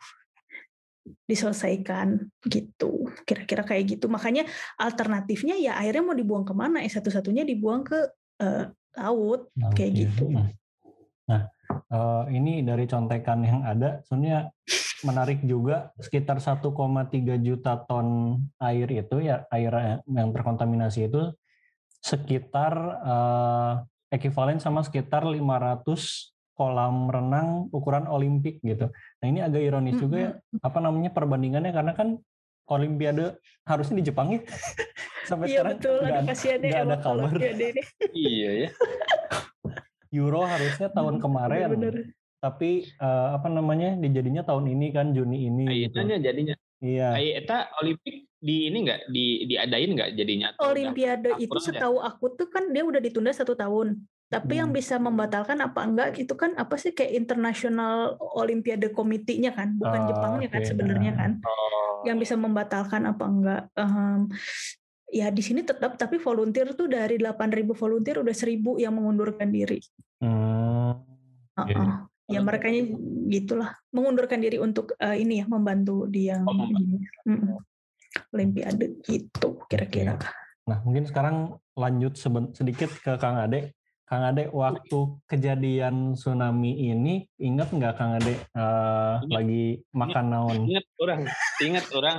Diselesaikan 1.30 2.16
gitu 2.50 3.08
kira-kira 3.23 3.62
kayak 3.62 3.96
gitu. 3.96 4.11
Makanya 4.11 4.44
alternatifnya 4.76 5.54
ya 5.56 5.78
airnya 5.78 6.02
mau 6.02 6.16
dibuang 6.16 6.42
ke 6.42 6.52
mana? 6.52 6.82
Ya 6.82 6.90
satu-satunya 6.90 7.46
dibuang 7.46 7.87
ke 7.87 7.99
uh, 8.42 8.68
laut 8.99 9.50
nah, 9.58 9.70
kayak 9.75 9.90
okay. 9.94 10.02
gitu. 10.06 10.25
nah 11.25 11.50
uh, 11.90 12.25
ini 12.30 12.62
dari 12.62 12.87
contekan 12.87 13.42
yang 13.42 13.61
ada 13.66 14.00
sebenarnya 14.06 14.52
menarik 15.04 15.40
juga 15.44 15.92
sekitar 16.00 16.40
1,3 16.40 16.73
juta 17.44 17.73
ton 17.84 18.40
air 18.56 18.88
itu 18.88 19.20
ya 19.20 19.44
air 19.52 20.00
yang 20.08 20.32
terkontaminasi 20.32 21.12
itu 21.12 21.32
sekitar 22.04 22.75
uh, 23.00 23.73
ekuivalen 24.12 24.61
sama 24.61 24.84
sekitar 24.84 25.25
500 25.25 25.88
kolam 26.52 27.08
renang 27.08 27.73
ukuran 27.73 28.04
olimpik 28.06 28.61
gitu. 28.61 28.92
Nah 28.92 29.26
ini 29.26 29.40
agak 29.40 29.64
ironis 29.64 29.96
juga 29.96 30.16
ya 30.20 30.30
apa 30.61 30.78
namanya 30.84 31.11
perbandingannya 31.11 31.73
karena 31.73 31.92
kan 31.96 32.20
Olimpiade 32.64 33.37
harusnya 33.68 34.00
di 34.00 34.04
Jepang 34.08 34.32
ya 34.32 34.40
sampai 35.28 35.52
iya, 35.52 35.61
sekarang 35.61 35.76
betul, 35.76 35.96
nggak 36.00 36.20
ada, 36.20 36.32
gak 36.64 36.84
ada 36.84 36.96
kabar. 37.00 37.32
iya 38.28 38.50
ya. 38.64 38.70
Euro 40.14 40.46
harusnya 40.46 40.88
tahun 40.94 41.18
kemarin, 41.18 41.75
bener. 41.75 41.94
tapi 42.38 42.88
uh, 43.02 43.34
apa 43.37 43.50
namanya 43.50 43.99
dijadinya 43.99 44.46
tahun 44.46 44.70
ini 44.73 44.87
kan 44.94 45.11
Juni 45.12 45.50
ini. 45.50 45.64
Ayetannya 45.66 46.23
gitu. 46.23 46.26
jadinya. 46.30 46.54
Iya. 46.84 47.16
Ayeta 47.16 47.72
Olimpik 47.80 48.28
di 48.44 48.68
ini 48.68 48.84
nggak 48.84 49.00
di 49.08 49.48
diadain 49.48 49.90
nggak 49.96 50.10
jadinya? 50.20 50.48
Olimpiade 50.60 51.40
itu 51.40 51.56
setahu 51.56 51.96
aku 51.96 52.36
tuh 52.36 52.52
kan 52.52 52.68
dia 52.68 52.84
udah 52.84 53.00
ditunda 53.00 53.32
satu 53.32 53.56
tahun. 53.56 54.04
Tapi 54.28 54.52
hmm. 54.56 54.60
yang 54.60 54.70
bisa 54.72 55.00
membatalkan 55.00 55.64
apa 55.64 55.80
enggak 55.80 56.20
itu 56.20 56.36
kan 56.36 56.52
apa 56.60 56.76
sih 56.76 56.92
kayak 56.92 57.16
internasional 57.16 58.20
Olimpiade 58.36 58.92
komitinya 58.92 59.56
kan, 59.56 59.72
bukan 59.80 60.00
oh, 60.04 60.06
Jepangnya 60.12 60.48
okay. 60.52 60.60
kan 60.60 60.62
sebenarnya 60.68 61.12
kan. 61.16 61.30
Oh. 61.40 62.04
Yang 62.04 62.28
bisa 62.28 62.34
membatalkan 62.36 63.02
apa 63.08 63.24
enggak. 63.24 63.62
Um, 63.80 64.28
ya 65.08 65.32
di 65.32 65.40
sini 65.40 65.64
tetap 65.64 65.96
tapi 65.96 66.20
volunteer 66.20 66.76
tuh 66.76 66.90
dari 66.90 67.16
8.000 67.16 67.64
volunteer 67.72 68.20
udah 68.20 68.34
1.000 68.34 68.60
yang 68.76 68.92
mengundurkan 68.92 69.48
diri. 69.48 69.80
Hmm. 70.20 71.00
Uh 71.54 71.64
-uh. 71.64 72.13
Ya 72.25 72.40
mereka 72.40 72.73
gitulah 73.28 73.76
mengundurkan 73.93 74.40
diri 74.40 74.57
untuk 74.57 74.97
uh, 74.97 75.12
ini 75.12 75.45
ya 75.45 75.47
membantu 75.49 76.09
di 76.09 76.33
yang 76.33 76.49
oh, 76.49 76.57
ini. 76.57 77.04
Olimpiade 78.33 79.02
gitu 79.04 79.61
kira-kira. 79.69 80.16
Nah 80.64 80.81
mungkin 80.87 81.04
sekarang 81.04 81.61
lanjut 81.76 82.16
sedikit 82.57 82.88
ke 83.02 83.21
Kang 83.21 83.37
Ade. 83.37 83.76
Kang 84.04 84.25
Ade 84.25 84.49
waktu 84.52 85.21
kejadian 85.28 86.16
tsunami 86.16 86.93
ini 86.93 87.28
ingat 87.40 87.73
nggak 87.73 87.95
Kang 87.97 88.16
Ade 88.16 88.37
uh, 88.57 89.21
lagi 89.28 89.85
makan 89.93 90.25
naon? 90.33 90.61
Ingat 90.69 90.87
orang, 91.00 91.21
ingat 91.61 91.87
orang 91.93 92.16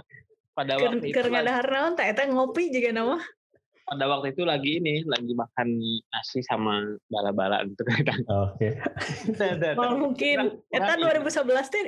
pada 0.54 0.74
waktu 0.78 1.06
itu. 1.10 1.16
Karena 1.18 1.42
ada 1.42 1.66
naon, 1.66 1.94
tak 1.98 2.14
ngopi 2.30 2.70
juga 2.70 2.94
nama 2.94 3.18
pada 3.86 4.06
waktu 4.10 4.34
itu 4.34 4.44
lagi 4.44 4.82
ini 4.82 5.06
lagi 5.06 5.34
makan 5.38 5.78
nasi 6.10 6.42
sama 6.42 6.98
bala-bala 7.08 7.62
gitu 7.70 7.86
kan. 7.86 8.20
Oke. 8.50 8.82
Okay. 9.38 9.78
oh, 9.78 9.94
mungkin 9.94 10.60
eta 10.74 10.98
2011 10.98 11.70
teh 11.70 11.84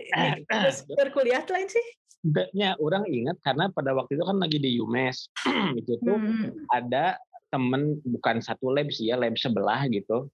berkuliah 0.93 1.41
lain 1.41 1.67
sih. 1.67 1.87
Enggaknya 2.21 2.77
orang 2.77 3.05
ingat 3.09 3.37
karena 3.41 3.69
pada 3.73 3.97
waktu 3.97 4.17
itu 4.17 4.23
kan 4.25 4.37
lagi 4.37 4.57
di 4.61 4.77
UMES 4.77 5.33
itu 5.79 5.97
tuh 6.01 6.17
hmm. 6.17 6.69
ada 6.69 7.17
temen 7.49 7.97
bukan 8.03 8.43
satu 8.43 8.69
lab 8.69 8.89
sih 8.93 9.09
ya 9.09 9.17
lab 9.17 9.33
sebelah 9.33 9.89
gitu. 9.89 10.29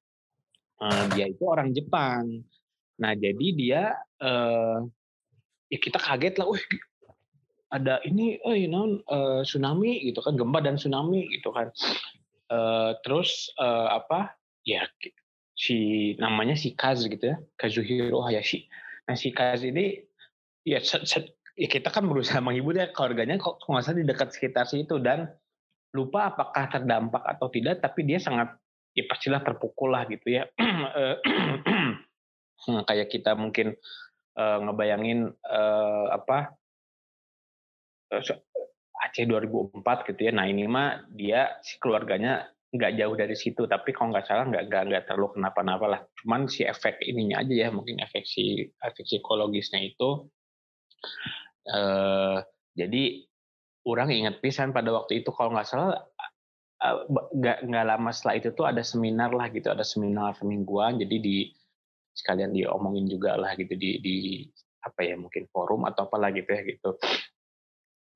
Uh, 0.83 1.05
dia 1.15 1.31
itu 1.31 1.43
orang 1.47 1.71
Jepang. 1.71 2.43
Nah 2.99 3.15
jadi 3.15 3.47
dia 3.55 3.81
uh, 4.19 4.83
ya 5.71 5.79
kita 5.79 5.95
kaget 5.95 6.43
lah, 6.43 6.51
wih 6.51 6.63
ada 7.73 7.97
ini 8.05 8.37
oh 8.45 8.53
you 8.53 8.69
know 8.69 9.01
uh, 9.09 9.41
tsunami 9.41 9.97
gitu 10.05 10.21
kan 10.21 10.37
gempa 10.37 10.61
dan 10.61 10.77
tsunami 10.77 11.25
gitu 11.33 11.49
kan. 11.49 11.73
Uh, 12.53 12.93
terus 13.01 13.49
uh, 13.57 13.97
apa 13.97 14.37
ya 14.61 14.85
si 15.57 16.13
namanya 16.21 16.53
si 16.53 16.77
Kaz 16.77 17.01
gitu 17.09 17.33
ya 17.33 17.37
Kazuhiro 17.57 18.21
Hayashi. 18.21 18.69
Nah 19.09 19.17
si 19.17 19.33
Kaz 19.33 19.65
ini 19.65 19.97
ya, 20.61 20.77
ya 21.57 21.67
kita 21.67 21.89
kan 21.89 22.05
berusaha 22.05 22.37
menghibur 22.37 22.77
ya 22.77 22.93
keluarganya 22.93 23.41
kok 23.41 23.57
nggak 23.65 23.83
salah 23.83 23.97
di 23.97 24.05
dekat 24.05 24.29
sekitar 24.37 24.69
situ. 24.69 25.01
Dan 25.01 25.25
lupa 25.97 26.29
apakah 26.29 26.69
terdampak 26.69 27.25
atau 27.25 27.49
tidak 27.49 27.81
tapi 27.81 28.05
dia 28.05 28.21
sangat 28.21 28.53
ya 28.93 29.09
pastilah 29.09 29.41
terpukul 29.41 29.97
lah 29.97 30.05
gitu 30.05 30.29
ya. 30.29 30.45
Kayak 32.87 33.09
kita 33.09 33.33
mungkin 33.33 33.73
uh, 34.37 34.57
ngebayangin 34.61 35.33
uh, 35.41 36.13
apa 36.13 36.53
Aceh 39.03 39.25
2004 39.25 40.09
gitu 40.13 40.21
ya. 40.29 40.31
Nah 40.31 40.45
ini 40.47 40.69
mah 40.69 41.03
dia 41.11 41.57
si 41.65 41.77
keluarganya 41.81 42.47
nggak 42.73 42.93
jauh 42.97 43.13
dari 43.13 43.35
situ, 43.37 43.69
tapi 43.69 43.93
kalau 43.93 44.09
nggak 44.15 44.25
salah 44.25 44.49
nggak 44.49 44.65
nggak 44.65 44.83
nggak 44.89 45.03
terlalu 45.05 45.37
kenapa-napa 45.37 45.85
lah. 45.85 46.01
Cuman 46.23 46.49
si 46.49 46.65
efek 46.65 47.01
ininya 47.05 47.45
aja 47.45 47.53
ya, 47.53 47.69
mungkin 47.69 48.01
efek 48.01 48.25
si 48.25 48.65
efek 48.81 49.05
psikologisnya 49.05 49.81
itu. 49.81 50.25
Eh, 51.69 52.37
jadi 52.73 53.03
orang 53.85 54.09
ingat 54.09 54.35
pisan 54.41 54.73
pada 54.73 54.89
waktu 54.89 55.21
itu 55.21 55.29
kalau 55.35 55.53
nggak 55.53 55.67
salah 55.69 56.01
nggak 57.13 57.63
nggak 57.69 57.85
lama 57.87 58.11
setelah 58.11 58.35
itu 58.43 58.49
tuh 58.51 58.65
ada 58.67 58.81
seminar 58.83 59.31
lah 59.31 59.47
gitu, 59.53 59.69
ada 59.69 59.85
seminar 59.85 60.33
semingguan. 60.35 60.97
Jadi 60.97 61.15
di 61.21 61.37
sekalian 62.13 62.53
diomongin 62.53 63.05
juga 63.09 63.37
lah 63.37 63.53
gitu 63.57 63.73
di 63.77 64.01
di 64.01 64.15
apa 64.83 65.01
ya 65.01 65.15
mungkin 65.15 65.47
forum 65.49 65.87
atau 65.87 66.05
apa 66.05 66.17
lagi 66.19 66.43
gitu 66.43 66.51
ya 66.53 66.61
gitu 66.67 66.89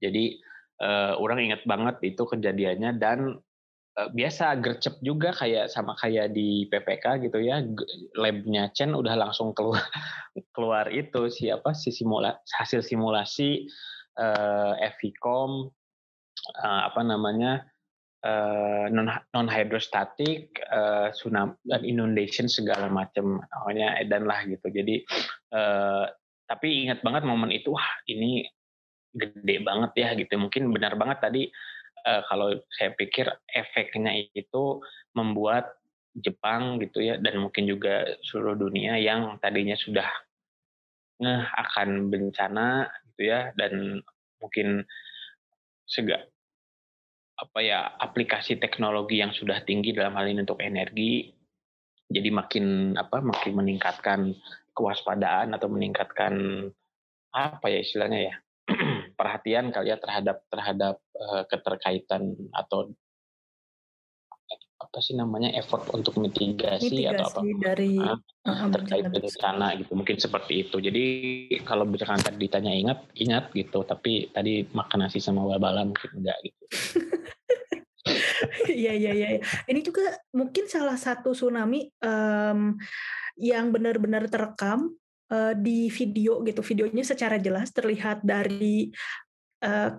jadi 0.04 0.38
uh, 0.82 1.14
orang 1.18 1.52
ingat 1.52 1.62
banget 1.66 1.96
itu 2.06 2.24
kejadiannya 2.24 2.98
dan 3.02 3.42
uh, 3.98 4.10
biasa 4.14 4.58
gercep 4.62 5.02
juga 5.02 5.34
kayak 5.34 5.74
sama 5.74 5.98
kayak 5.98 6.34
di 6.34 6.70
PPK 6.70 7.28
gitu 7.30 7.42
ya 7.42 7.66
labnya 8.18 8.70
Chen 8.74 8.94
udah 8.94 9.18
langsung 9.18 9.52
keluar 9.58 9.82
keluar 10.56 10.86
itu 10.94 11.30
siapa 11.34 11.74
si 11.74 11.90
simula, 11.90 12.38
hasil 12.62 12.86
simulasi 12.86 13.66
uh, 14.22 14.78
FICOM 15.02 15.70
uh, 16.62 16.82
apa 16.88 17.02
namanya 17.02 17.66
uh, 18.26 18.86
non 18.90 19.10
non 19.34 19.48
hydrostatic 19.50 20.62
uh, 20.70 21.10
tsunami 21.14 21.58
dan 21.66 21.82
inundation 21.86 22.46
segala 22.50 22.90
macam 22.90 23.42
pokoknya 23.42 23.98
edan 24.02 24.26
lah 24.26 24.46
gitu. 24.46 24.68
Jadi 24.70 25.04
uh, 25.54 26.06
tapi 26.48 26.88
ingat 26.88 27.04
banget 27.04 27.28
momen 27.28 27.52
itu 27.52 27.76
wah 27.76 27.90
ini 28.08 28.48
gede 29.18 29.66
banget 29.66 29.92
ya 29.98 30.10
gitu. 30.14 30.38
Mungkin 30.38 30.70
benar 30.70 30.94
banget 30.96 31.18
tadi 31.20 31.44
uh, 32.06 32.22
kalau 32.30 32.54
saya 32.72 32.94
pikir 32.94 33.28
efeknya 33.52 34.14
itu 34.32 34.80
membuat 35.18 35.78
Jepang 36.18 36.82
gitu 36.82 37.06
ya 37.06 37.22
dan 37.22 37.38
mungkin 37.38 37.70
juga 37.70 38.18
seluruh 38.26 38.58
dunia 38.58 38.98
yang 38.98 39.38
tadinya 39.38 39.78
sudah 39.78 40.10
ngeh 41.22 41.46
akan 41.46 42.10
bencana 42.10 42.90
gitu 43.14 43.30
ya 43.30 43.54
dan 43.54 44.02
mungkin 44.42 44.82
sega 45.86 46.26
apa 47.38 47.60
ya 47.62 47.86
aplikasi 48.02 48.58
teknologi 48.58 49.22
yang 49.22 49.30
sudah 49.30 49.62
tinggi 49.62 49.94
dalam 49.94 50.18
hal 50.18 50.26
ini 50.26 50.42
untuk 50.42 50.58
energi 50.58 51.30
jadi 52.10 52.34
makin 52.34 52.98
apa 52.98 53.22
makin 53.22 53.54
meningkatkan 53.54 54.34
kewaspadaan 54.74 55.54
atau 55.54 55.70
meningkatkan 55.70 56.34
apa 57.30 57.66
ya 57.70 57.80
istilahnya 57.86 58.34
ya 58.34 58.36
perhatian 59.18 59.74
kali 59.74 59.90
ya 59.90 59.98
terhadap 59.98 60.46
terhadap 60.48 60.96
uh, 61.18 61.44
keterkaitan 61.50 62.38
atau 62.54 62.94
apa 64.78 65.02
sih 65.02 65.18
namanya 65.18 65.50
effort 65.58 65.90
untuk 65.90 66.22
mitigasi, 66.22 66.94
mitigasi 66.94 67.10
atau 67.10 67.26
apa 67.26 67.42
dari 67.60 67.98
uh, 67.98 68.70
terkait 68.70 69.10
bencana 69.10 69.74
gitu 69.82 69.98
mungkin 69.98 70.22
seperti 70.22 70.70
itu. 70.70 70.78
Jadi 70.78 71.06
kalau 71.66 71.84
misalkan 71.84 72.22
tadi 72.22 72.46
ditanya 72.46 72.72
ingat 72.72 73.10
ingat 73.18 73.50
gitu 73.58 73.82
tapi 73.84 74.30
tadi 74.30 74.70
makan 74.70 75.10
nasi 75.10 75.18
sama 75.18 75.42
wabala 75.44 75.82
mungkin 75.82 76.22
enggak 76.22 76.38
gitu. 76.46 76.64
Iya 78.68 78.94
iya 78.94 79.12
iya. 79.12 79.28
Ini 79.68 79.82
juga 79.84 80.16
mungkin 80.32 80.70
salah 80.72 80.96
satu 80.96 81.36
tsunami 81.36 81.92
um, 82.00 82.78
yang 83.36 83.74
benar-benar 83.74 84.30
terekam 84.32 84.96
uh, 85.32 85.54
di 85.56 85.88
video 85.92 86.44
gitu. 86.44 86.62
Videonya 86.64 87.04
secara 87.04 87.40
jelas 87.40 87.72
terlihat 87.72 88.24
dari 88.24 88.92
uh, 89.64 89.96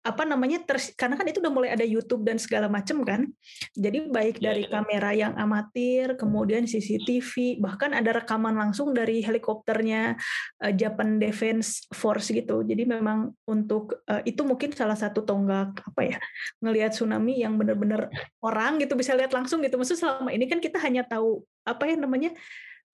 apa 0.00 0.24
namanya 0.24 0.64
ters, 0.64 0.96
karena 0.96 1.12
kan 1.12 1.28
itu 1.28 1.44
udah 1.44 1.52
mulai 1.52 1.70
ada 1.76 1.84
YouTube 1.84 2.24
dan 2.24 2.40
segala 2.40 2.72
macam 2.72 3.04
kan 3.04 3.28
jadi 3.76 4.08
baik 4.08 4.40
yeah, 4.40 4.44
dari 4.48 4.64
yeah. 4.64 4.72
kamera 4.72 5.10
yang 5.12 5.36
amatir 5.36 6.16
kemudian 6.16 6.64
CCTV 6.64 7.60
bahkan 7.60 7.92
ada 7.92 8.16
rekaman 8.16 8.56
langsung 8.56 8.96
dari 8.96 9.20
helikopternya 9.20 10.16
uh, 10.64 10.72
Japan 10.72 11.20
Defense 11.20 11.84
Force 11.92 12.32
gitu 12.32 12.64
jadi 12.64 12.88
memang 12.88 13.36
untuk 13.44 14.00
uh, 14.08 14.24
itu 14.24 14.40
mungkin 14.40 14.72
salah 14.72 14.96
satu 14.96 15.20
tonggak 15.20 15.76
apa 15.84 16.16
ya 16.16 16.18
ngelihat 16.64 16.96
tsunami 16.96 17.44
yang 17.44 17.60
benar-benar 17.60 18.08
orang 18.40 18.80
gitu 18.80 18.96
bisa 18.96 19.12
lihat 19.12 19.36
langsung 19.36 19.60
gitu 19.60 19.76
maksud 19.76 20.00
selama 20.00 20.32
ini 20.32 20.48
kan 20.48 20.64
kita 20.64 20.80
hanya 20.80 21.04
tahu 21.04 21.44
apa 21.68 21.84
ya 21.84 22.00
namanya 22.00 22.32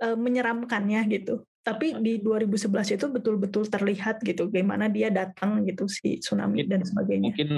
uh, 0.03 0.19
menyeramkannya 0.19 1.07
gitu 1.07 1.47
tapi 1.67 1.99
di 1.99 2.23
2011 2.23 2.95
itu 2.95 3.07
betul-betul 3.11 3.67
terlihat 3.67 4.23
gitu 4.23 4.47
bagaimana 4.47 4.87
dia 4.87 5.11
datang 5.11 5.67
gitu 5.67 5.91
si 5.91 6.23
tsunami 6.23 6.63
mungkin, 6.63 6.71
dan 6.71 6.81
sebagainya. 6.87 7.27
Mungkin 7.35 7.51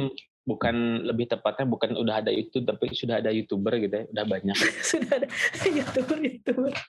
bukan 0.49 0.77
lebih 1.05 1.29
tepatnya 1.29 1.69
bukan 1.69 1.93
udah 1.93 2.25
ada 2.25 2.33
itu 2.33 2.65
tapi 2.65 2.89
sudah 2.97 3.21
ada 3.21 3.29
youtuber 3.29 3.77
gitu 3.77 3.93
ya 3.93 4.05
udah 4.09 4.25
banyak. 4.25 4.57
Sudah 4.97 5.13
ada 5.13 5.29
youtuber 5.77 6.19
youtuber. 6.25 6.73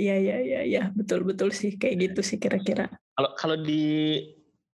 Iya 0.00 0.16
iya 0.16 0.36
iya 0.40 0.60
ya 0.64 0.82
betul 0.96 1.28
betul 1.28 1.52
sih 1.52 1.76
kayak 1.76 2.08
gitu 2.08 2.20
sih 2.24 2.40
kira-kira. 2.40 2.88
Kalau 3.20 3.30
kalau 3.36 3.56
di 3.58 4.16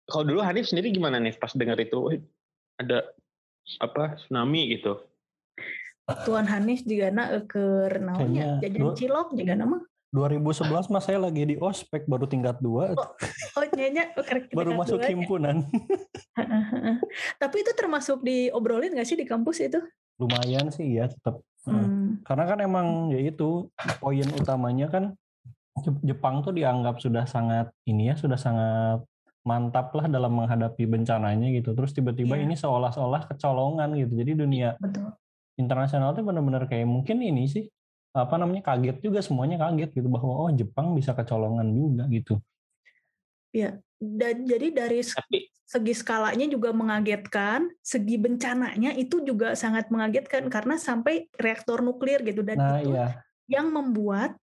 kalau 0.07 0.23
dulu 0.23 0.39
Hanif 0.45 0.71
sendiri 0.71 0.95
gimana 0.95 1.19
nih 1.19 1.35
pas 1.35 1.51
dengar 1.51 1.75
itu 1.83 2.21
ada 2.79 3.11
apa 3.83 4.15
tsunami 4.23 4.77
gitu? 4.77 5.03
Tuan 6.23 6.47
Hanif 6.47 6.87
juga 6.87 7.11
nak 7.11 7.51
ke 7.51 7.91
naonnya 7.99 8.63
jajan 8.63 8.95
cilok 8.95 9.35
juga 9.35 9.59
nama 9.59 9.83
2011 10.15 10.93
mas 10.95 11.05
saya 11.05 11.19
lagi 11.19 11.43
di 11.43 11.57
ospek 11.59 12.07
baru 12.07 12.31
tingkat 12.31 12.63
dua. 12.63 12.95
Oh, 12.95 13.11
oh 13.59 13.65
nyanya 13.75 14.15
baru 14.55 14.79
masuk 14.79 15.03
dua, 15.03 15.11
himpunan. 15.11 15.67
Tapi 17.43 17.57
itu 17.61 17.73
termasuk 17.75 18.23
diobrolin 18.23 18.95
nggak 18.95 19.09
sih 19.09 19.19
di 19.19 19.27
kampus 19.27 19.67
itu? 19.67 19.81
Lumayan 20.17 20.71
sih 20.71 20.97
ya 20.97 21.11
tetap. 21.11 21.43
Hmm. 21.67 22.23
Karena 22.23 22.45
kan 22.47 22.59
emang 22.63 23.11
ya 23.11 23.19
itu 23.19 23.69
poin 23.99 24.29
utamanya 24.39 24.87
kan 24.87 25.05
Jepang 26.01 26.41
tuh 26.41 26.57
dianggap 26.57 27.03
sudah 27.03 27.29
sangat 27.29 27.69
ini 27.85 28.09
ya 28.09 28.15
sudah 28.17 28.41
sangat 28.41 29.05
mantap 29.47 29.93
lah 29.93 30.09
dalam 30.09 30.33
menghadapi 30.33 30.89
bencananya 30.89 31.53
gitu. 31.53 31.77
Terus 31.77 31.93
tiba-tiba 31.93 32.41
yeah. 32.41 32.45
ini 32.49 32.55
seolah-olah 32.57 33.29
kecolongan 33.29 33.93
gitu. 33.95 34.17
Jadi 34.17 34.33
dunia 34.35 34.75
Betul. 34.81 35.13
internasional 35.61 36.17
tuh 36.17 36.25
benar-benar 36.25 36.65
kayak 36.65 36.89
mungkin 36.89 37.21
ini 37.21 37.45
sih 37.47 37.67
apa 38.17 38.41
namanya 38.41 38.73
kaget 38.73 39.05
juga 39.05 39.21
semuanya 39.21 39.61
kaget 39.69 39.93
gitu 39.93 40.09
bahwa 40.09 40.49
oh 40.49 40.51
Jepang 40.57 40.97
bisa 40.97 41.13
kecolongan 41.13 41.69
juga 41.77 42.05
gitu. 42.09 42.41
Ya, 43.53 43.77
dan 44.01 44.45
jadi 44.49 44.73
dari 44.73 45.01
Tapi, 45.05 45.53
segi 45.65 45.95
skalanya 45.97 46.47
juga 46.49 46.73
mengagetkan, 46.73 47.69
segi 47.85 48.17
bencananya 48.17 48.97
itu 48.97 49.21
juga 49.25 49.53
sangat 49.53 49.93
mengagetkan 49.93 50.49
karena 50.49 50.81
sampai 50.81 51.29
reaktor 51.37 51.85
nuklir 51.85 52.25
gitu 52.25 52.41
dan 52.41 52.57
nah, 52.57 52.81
itu 52.81 52.93
iya. 52.97 53.21
yang 53.49 53.69
membuat 53.69 54.37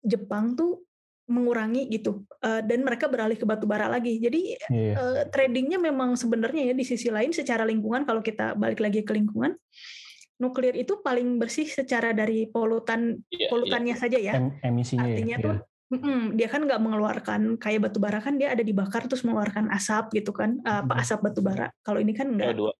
Jepang 0.00 0.56
tuh 0.56 0.84
mengurangi 1.28 1.84
gitu 1.92 2.24
uh, 2.40 2.64
dan 2.64 2.80
mereka 2.80 3.04
beralih 3.04 3.36
ke 3.36 3.44
batu 3.44 3.68
bara 3.68 3.84
lagi. 3.84 4.16
Jadi 4.16 4.56
yeah. 4.72 4.96
uh, 4.96 5.22
tradingnya 5.28 5.76
memang 5.76 6.16
sebenarnya 6.16 6.72
ya 6.72 6.74
di 6.74 6.84
sisi 6.88 7.12
lain 7.12 7.36
secara 7.36 7.68
lingkungan 7.68 8.08
kalau 8.08 8.24
kita 8.24 8.56
balik 8.56 8.80
lagi 8.80 9.04
ke 9.04 9.12
lingkungan 9.12 9.52
nuklir 10.38 10.74
itu 10.78 11.02
paling 11.02 11.36
bersih 11.36 11.66
secara 11.66 12.14
dari 12.14 12.46
polutan 12.46 13.18
yeah, 13.28 13.50
polutannya 13.50 13.94
yeah. 13.94 14.00
saja 14.00 14.18
ya. 14.18 14.34
Em 14.38 14.54
emisinya 14.62 15.06
ya, 15.06 15.14
Artinya 15.18 15.36
ya, 15.36 15.44
tuh 15.44 15.56
mm, 15.98 16.24
dia 16.38 16.48
kan 16.48 16.60
nggak 16.62 16.80
mengeluarkan 16.80 17.40
kayak 17.58 17.90
batu 17.90 17.98
bara 17.98 18.22
kan 18.22 18.38
dia 18.38 18.54
ada 18.54 18.62
dibakar 18.62 19.10
terus 19.10 19.26
mengeluarkan 19.26 19.68
asap 19.74 20.22
gitu 20.22 20.30
kan 20.30 20.62
apa 20.62 20.94
hmm. 20.94 21.02
asap 21.02 21.18
batu 21.26 21.40
bara. 21.42 21.68
Kalau 21.82 21.98
ini 21.98 22.14
kan 22.14 22.30
enggak. 22.30 22.54
Dua. 22.54 22.72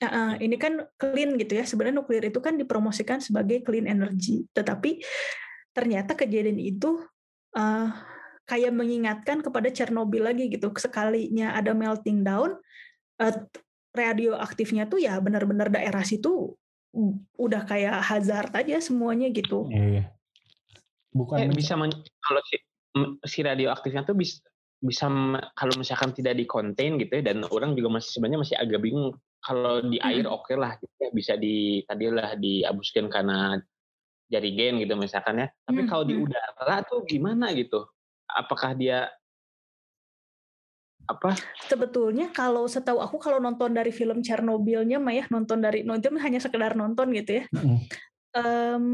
Uh, 0.00 0.08
uh, 0.08 0.32
ini 0.40 0.56
kan 0.56 0.80
clean 0.96 1.36
gitu 1.36 1.60
ya. 1.60 1.64
Sebenarnya 1.68 2.00
nuklir 2.00 2.24
itu 2.24 2.40
kan 2.40 2.56
dipromosikan 2.56 3.20
sebagai 3.20 3.60
clean 3.60 3.84
energy, 3.84 4.48
tetapi 4.56 5.04
ternyata 5.76 6.16
kejadian 6.16 6.56
itu 6.56 7.04
uh, 7.52 7.88
kayak 8.48 8.72
mengingatkan 8.72 9.44
kepada 9.44 9.68
Chernobyl 9.68 10.24
lagi 10.24 10.48
gitu. 10.48 10.72
Sekalinya 10.80 11.52
ada 11.52 11.76
melting 11.76 12.24
down, 12.24 12.56
uh, 13.20 13.36
radioaktifnya 13.92 14.88
tuh 14.88 15.02
ya 15.02 15.18
benar-benar 15.20 15.68
daerah 15.68 16.00
situ 16.00 16.56
udah 17.38 17.62
kayak 17.66 18.02
hazard 18.02 18.50
aja 18.54 18.82
semuanya 18.82 19.30
gitu. 19.30 19.70
Iya. 19.70 20.10
Bukan 21.10 21.38
eh, 21.38 21.50
bisa 21.50 21.74
kalau 21.74 22.42
si, 22.46 22.56
si 23.26 23.38
radioaktifnya 23.42 24.06
tuh 24.06 24.14
bisa 24.14 24.42
bisa 24.80 25.12
kalau 25.52 25.74
misalkan 25.76 26.16
tidak 26.16 26.40
di 26.40 26.48
contain 26.48 26.96
gitu 26.96 27.20
ya 27.20 27.32
dan 27.32 27.44
orang 27.52 27.76
juga 27.76 28.00
masih 28.00 28.16
sebenarnya 28.16 28.40
masih 28.40 28.56
agak 28.56 28.80
bingung 28.80 29.12
kalau 29.44 29.84
di 29.84 30.00
air 30.00 30.24
hmm. 30.24 30.32
oke 30.32 30.48
okay 30.48 30.56
lah 30.56 30.72
gitu 30.80 30.94
ya 30.96 31.10
bisa 31.12 31.36
di 31.36 31.84
tadi 31.84 32.08
lah 32.08 32.32
diabuskan 32.40 33.12
karena 33.12 33.60
jarigen 34.32 34.80
gitu 34.80 34.96
misalkan 34.96 35.44
ya 35.44 35.48
tapi 35.68 35.84
hmm. 35.84 35.88
kalau 35.92 36.04
di 36.08 36.16
udara 36.16 36.80
tuh 36.88 37.04
gimana 37.04 37.52
gitu 37.52 37.84
apakah 38.24 38.72
dia 38.72 39.12
apa? 41.06 41.36
Sebetulnya 41.66 42.32
kalau 42.34 42.66
setahu 42.68 43.00
aku 43.00 43.16
kalau 43.16 43.38
nonton 43.42 43.72
dari 43.72 43.90
film 43.90 44.20
Chernobylnya 44.20 45.00
mah 45.00 45.14
ya 45.14 45.24
nonton 45.28 45.58
dari 45.60 45.82
nonton 45.82 46.18
hanya 46.20 46.38
sekedar 46.42 46.76
nonton 46.76 47.10
gitu 47.16 47.42
ya. 47.42 47.44
Mm. 47.54 47.78
Um, 48.30 48.86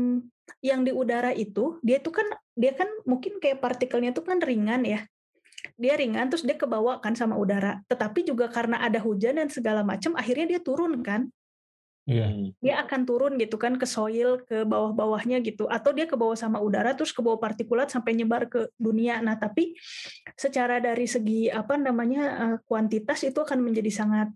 yang 0.64 0.86
di 0.86 0.94
udara 0.94 1.34
itu 1.36 1.76
dia 1.84 2.00
tuh 2.00 2.16
kan 2.16 2.26
dia 2.56 2.72
kan 2.72 2.88
mungkin 3.04 3.36
kayak 3.36 3.60
partikelnya 3.60 4.16
tuh 4.16 4.24
kan 4.24 4.40
ringan 4.40 4.86
ya. 4.86 5.04
Dia 5.76 5.98
ringan 5.98 6.32
terus 6.32 6.46
dia 6.46 6.56
kebawa 6.56 7.04
kan 7.04 7.12
sama 7.12 7.36
udara. 7.36 7.84
Tetapi 7.90 8.24
juga 8.24 8.48
karena 8.48 8.80
ada 8.80 8.96
hujan 9.02 9.36
dan 9.36 9.52
segala 9.52 9.84
macam 9.84 10.16
akhirnya 10.16 10.56
dia 10.56 10.60
turun 10.62 10.96
kan. 11.04 11.28
Yeah. 12.06 12.30
Hmm. 12.30 12.54
Dia 12.62 12.86
akan 12.86 13.02
turun 13.02 13.34
gitu 13.34 13.58
kan 13.58 13.74
ke 13.74 13.82
soil, 13.82 14.38
ke 14.46 14.62
bawah-bawahnya 14.62 15.42
gitu, 15.42 15.66
atau 15.66 15.90
dia 15.90 16.06
ke 16.06 16.14
bawah 16.14 16.38
sama 16.38 16.62
udara 16.62 16.94
terus 16.94 17.10
ke 17.10 17.18
bawah 17.18 17.42
partikulat 17.42 17.90
sampai 17.90 18.14
nyebar 18.14 18.46
ke 18.46 18.70
dunia. 18.78 19.18
Nah, 19.18 19.34
tapi 19.34 19.74
secara 20.38 20.78
dari 20.78 21.10
segi 21.10 21.50
apa 21.50 21.74
namanya 21.74 22.22
eh, 22.38 22.56
kuantitas 22.62 23.26
itu 23.26 23.42
akan 23.42 23.58
menjadi 23.58 23.90
sangat 23.90 24.30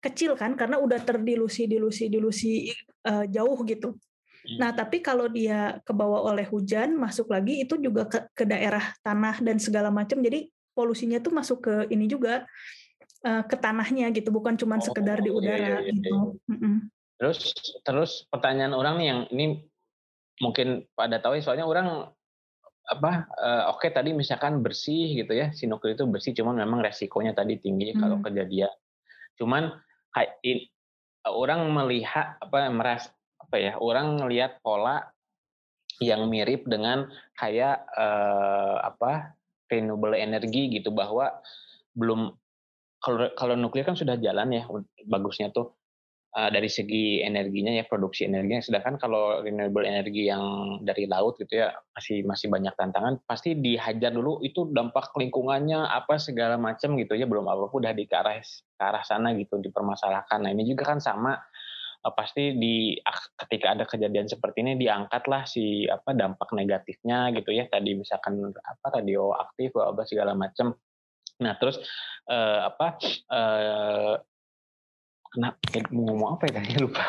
kecil 0.00 0.32
kan, 0.32 0.56
karena 0.56 0.80
udah 0.80 0.96
terdilusi, 1.00 1.68
dilusi, 1.68 2.12
dilusi 2.12 2.68
uh, 3.08 3.24
jauh 3.24 3.56
gitu. 3.64 3.96
Hmm. 4.44 4.58
Nah, 4.60 4.70
tapi 4.76 5.00
kalau 5.00 5.32
dia 5.32 5.80
ke 5.80 5.92
bawah 5.96 6.28
oleh 6.28 6.44
hujan, 6.44 6.92
masuk 6.96 7.32
lagi 7.32 7.64
itu 7.64 7.80
juga 7.80 8.04
ke, 8.04 8.20
ke 8.36 8.44
daerah 8.44 8.84
tanah 9.00 9.40
dan 9.40 9.56
segala 9.56 9.88
macam. 9.88 10.20
Jadi 10.20 10.52
polusinya 10.76 11.24
tuh 11.24 11.32
masuk 11.32 11.58
ke 11.64 11.74
ini 11.88 12.04
juga 12.04 12.44
uh, 13.24 13.44
ke 13.48 13.56
tanahnya 13.56 14.12
gitu, 14.12 14.28
bukan 14.28 14.60
cuma 14.60 14.76
oh, 14.76 14.84
sekedar 14.84 15.24
di 15.24 15.32
iya, 15.32 15.36
udara 15.36 15.56
iya, 15.56 15.76
iya, 15.80 15.92
gitu. 15.96 16.40
Iya. 16.52 16.72
Terus 17.20 17.38
terus 17.86 18.12
pertanyaan 18.28 18.74
orang 18.74 18.94
nih 18.98 19.06
yang 19.06 19.20
ini 19.30 19.46
mungkin 20.42 20.88
pada 20.98 21.22
tahu 21.22 21.38
ya 21.38 21.42
soalnya 21.46 21.66
orang 21.66 22.10
apa 22.84 23.12
uh, 23.40 23.62
oke 23.72 23.80
okay, 23.80 23.90
tadi 23.94 24.12
misalkan 24.12 24.60
bersih 24.60 25.24
gitu 25.24 25.32
ya 25.32 25.54
si 25.56 25.64
nuklir 25.64 25.96
itu 25.96 26.04
bersih 26.04 26.36
cuman 26.36 26.60
memang 26.60 26.84
resikonya 26.84 27.32
tadi 27.32 27.56
tinggi 27.56 27.96
hmm. 27.96 28.00
kalau 28.02 28.20
kejadian 28.20 28.68
cuman 29.40 29.72
in, 30.44 30.68
orang 31.24 31.64
melihat 31.72 32.36
apa 32.44 32.68
meras 32.68 33.08
apa 33.40 33.56
ya 33.56 33.72
orang 33.80 34.20
melihat 34.20 34.60
pola 34.60 35.00
yang 36.02 36.28
mirip 36.28 36.68
dengan 36.68 37.08
kayak 37.40 37.88
uh, 37.96 38.84
apa 38.84 39.32
renewable 39.70 40.12
energy 40.12 40.68
gitu 40.68 40.92
bahwa 40.92 41.40
belum 41.96 42.36
kalau 43.00 43.30
kalau 43.38 43.54
nuklir 43.56 43.86
kan 43.86 43.96
sudah 43.96 44.20
jalan 44.20 44.52
ya 44.52 44.68
bagusnya 45.08 45.48
tuh 45.54 45.72
uh, 46.34 46.50
dari 46.50 46.66
segi 46.66 47.22
energinya 47.22 47.70
ya 47.72 47.86
produksi 47.86 48.26
energinya. 48.26 48.60
Sedangkan 48.60 48.98
kalau 48.98 49.40
renewable 49.40 49.86
energi 49.86 50.28
yang 50.28 50.78
dari 50.82 51.06
laut 51.06 51.38
gitu 51.38 51.62
ya 51.62 51.72
masih 51.94 52.26
masih 52.26 52.50
banyak 52.50 52.74
tantangan 52.74 53.22
pasti 53.24 53.54
dihajar 53.54 54.10
dulu 54.10 54.42
itu 54.42 54.68
dampak 54.74 55.14
lingkungannya 55.14 55.86
apa 55.86 56.18
segala 56.18 56.58
macam 56.58 56.98
gitu 56.98 57.14
ya. 57.14 57.24
Belum 57.24 57.46
apa 57.46 57.70
udah 57.70 57.92
di 57.94 58.04
ke 58.04 58.14
arah 58.14 58.42
ke 58.44 58.82
arah 58.82 59.04
sana 59.06 59.32
gitu 59.38 59.62
dipermasalahkan. 59.62 60.42
Nah 60.42 60.50
ini 60.50 60.66
juga 60.66 60.90
kan 60.90 60.98
sama 60.98 61.38
uh, 62.04 62.12
pasti 62.12 62.58
di 62.58 62.98
ketika 63.46 63.78
ada 63.78 63.86
kejadian 63.86 64.26
seperti 64.26 64.66
ini 64.66 64.72
diangkatlah 64.76 65.46
si 65.46 65.86
apa 65.86 66.12
dampak 66.12 66.50
negatifnya 66.52 67.30
gitu 67.32 67.54
ya. 67.54 67.70
Tadi 67.70 67.94
misalkan 67.94 68.50
apa 68.50 69.00
radioaktif 69.00 69.72
apa 69.78 70.02
segala 70.04 70.34
macam 70.34 70.74
Nah 71.34 71.58
terus 71.58 71.82
uh, 72.30 72.70
apa 72.70 72.94
uh, 73.26 74.14
kenapa 75.34 75.58
mau 75.90 76.14
ngomong 76.14 76.30
apa 76.38 76.42
ya 76.48 76.52
tadi? 76.62 76.70
Lupa. 76.82 77.02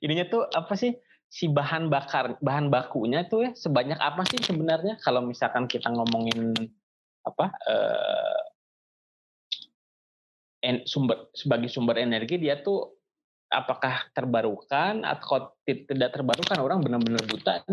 Ininya 0.00 0.24
tuh 0.26 0.48
apa 0.48 0.72
sih? 0.74 0.96
Si 1.32 1.48
bahan 1.48 1.88
bakar 1.88 2.36
bahan 2.44 2.68
bakunya 2.68 3.24
tuh 3.28 3.48
ya 3.48 3.50
sebanyak 3.56 3.96
apa 4.00 4.24
sih 4.28 4.40
sebenarnya? 4.40 5.00
Kalau 5.00 5.24
misalkan 5.24 5.68
kita 5.68 5.92
ngomongin 5.92 6.56
apa 7.22 7.46
uh, 7.68 8.40
en, 10.66 10.84
sumber 10.84 11.30
sebagai 11.32 11.70
sumber 11.70 12.02
energi 12.02 12.36
dia 12.36 12.60
tuh 12.60 12.98
apakah 13.48 14.08
terbarukan 14.16 15.04
atau 15.04 15.56
tidak 15.64 16.10
terbarukan? 16.12 16.58
Orang 16.60 16.84
benar-benar 16.84 17.24
buta 17.28 17.64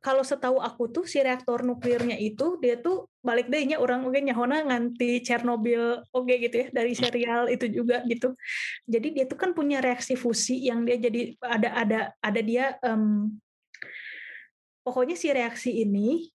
kalau 0.00 0.24
setahu 0.24 0.56
aku 0.58 0.88
tuh 0.88 1.04
si 1.04 1.20
reaktor 1.20 1.60
nuklirnya 1.60 2.16
itu 2.16 2.56
dia 2.56 2.80
tuh 2.80 3.12
balik 3.20 3.52
deh 3.52 3.76
orang 3.76 4.00
mungkin 4.00 4.32
nyahona 4.32 4.64
nganti 4.64 5.20
Chernobyl 5.20 6.00
oke 6.08 6.34
gitu 6.40 6.66
ya 6.66 6.66
dari 6.72 6.96
serial 6.96 7.52
itu 7.52 7.68
juga 7.68 8.00
gitu 8.08 8.32
jadi 8.88 9.08
dia 9.12 9.24
tuh 9.28 9.36
kan 9.36 9.52
punya 9.52 9.84
reaksi 9.84 10.16
fusi 10.16 10.64
yang 10.72 10.88
dia 10.88 10.96
jadi 10.96 11.36
ada 11.44 11.68
ada 11.76 11.98
ada 12.16 12.40
dia 12.40 12.80
um, 12.80 13.28
pokoknya 14.82 15.14
si 15.14 15.28
reaksi 15.30 15.84
ini 15.84 16.32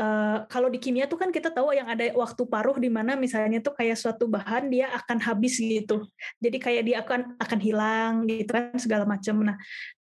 Uh, 0.00 0.48
kalau 0.48 0.72
di 0.72 0.80
kimia 0.80 1.04
tuh 1.04 1.20
kan 1.20 1.28
kita 1.28 1.52
tahu 1.52 1.76
yang 1.76 1.84
ada 1.84 2.08
waktu 2.16 2.48
paruh 2.48 2.72
di 2.80 2.88
mana 2.88 3.20
misalnya 3.20 3.60
tuh 3.60 3.76
kayak 3.76 4.00
suatu 4.00 4.32
bahan 4.32 4.72
dia 4.72 4.88
akan 4.96 5.20
habis 5.20 5.60
gitu. 5.60 6.08
Jadi 6.40 6.56
kayak 6.56 6.82
dia 6.88 6.96
akan 7.04 7.36
akan 7.36 7.58
hilang 7.60 8.24
gitu 8.24 8.48
kan 8.48 8.72
segala 8.80 9.04
macam. 9.04 9.44
Nah, 9.44 9.60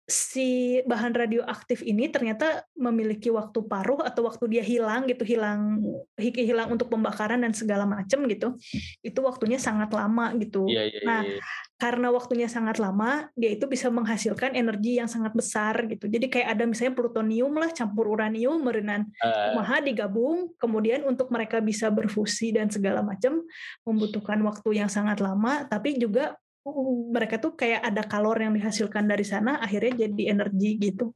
si 0.06 0.80
bahan 0.86 1.18
radioaktif 1.18 1.82
ini 1.82 2.06
ternyata 2.14 2.62
memiliki 2.78 3.34
waktu 3.34 3.66
paruh 3.66 4.06
atau 4.06 4.30
waktu 4.30 4.46
dia 4.54 4.62
hilang 4.62 5.10
gitu 5.10 5.26
hilang 5.26 5.82
hilang 6.22 6.70
untuk 6.70 6.94
pembakaran 6.94 7.42
dan 7.42 7.58
segala 7.58 7.90
macam 7.90 8.22
gitu 8.30 8.54
itu 9.02 9.20
waktunya 9.26 9.58
sangat 9.58 9.90
lama 9.90 10.30
gitu 10.38 10.70
yeah, 10.70 10.86
yeah, 10.86 11.02
nah 11.02 11.22
yeah. 11.26 11.42
karena 11.82 12.14
waktunya 12.14 12.46
sangat 12.46 12.78
lama 12.78 13.34
dia 13.34 13.58
itu 13.58 13.66
bisa 13.66 13.90
menghasilkan 13.90 14.54
energi 14.54 15.02
yang 15.02 15.10
sangat 15.10 15.34
besar 15.34 15.74
gitu 15.90 16.06
jadi 16.06 16.30
kayak 16.30 16.48
ada 16.54 16.64
misalnya 16.70 16.94
plutonium 16.94 17.58
lah 17.58 17.74
campur 17.74 18.06
uranium 18.06 18.62
merenan 18.62 19.10
uh. 19.26 19.58
maha 19.58 19.82
digabung 19.82 20.54
kemudian 20.62 21.02
untuk 21.10 21.34
mereka 21.34 21.58
bisa 21.66 21.90
berfusi 21.90 22.54
dan 22.54 22.70
segala 22.70 23.02
macam 23.02 23.42
membutuhkan 23.82 24.38
waktu 24.46 24.86
yang 24.86 24.90
sangat 24.90 25.18
lama 25.18 25.66
tapi 25.66 25.98
juga 25.98 26.38
mereka 27.14 27.38
tuh 27.38 27.54
kayak 27.54 27.86
ada 27.86 28.02
kalor 28.02 28.42
yang 28.42 28.54
dihasilkan 28.58 29.06
dari 29.06 29.22
sana 29.22 29.62
akhirnya 29.62 30.10
jadi 30.10 30.34
energi 30.34 30.82
gitu 30.82 31.14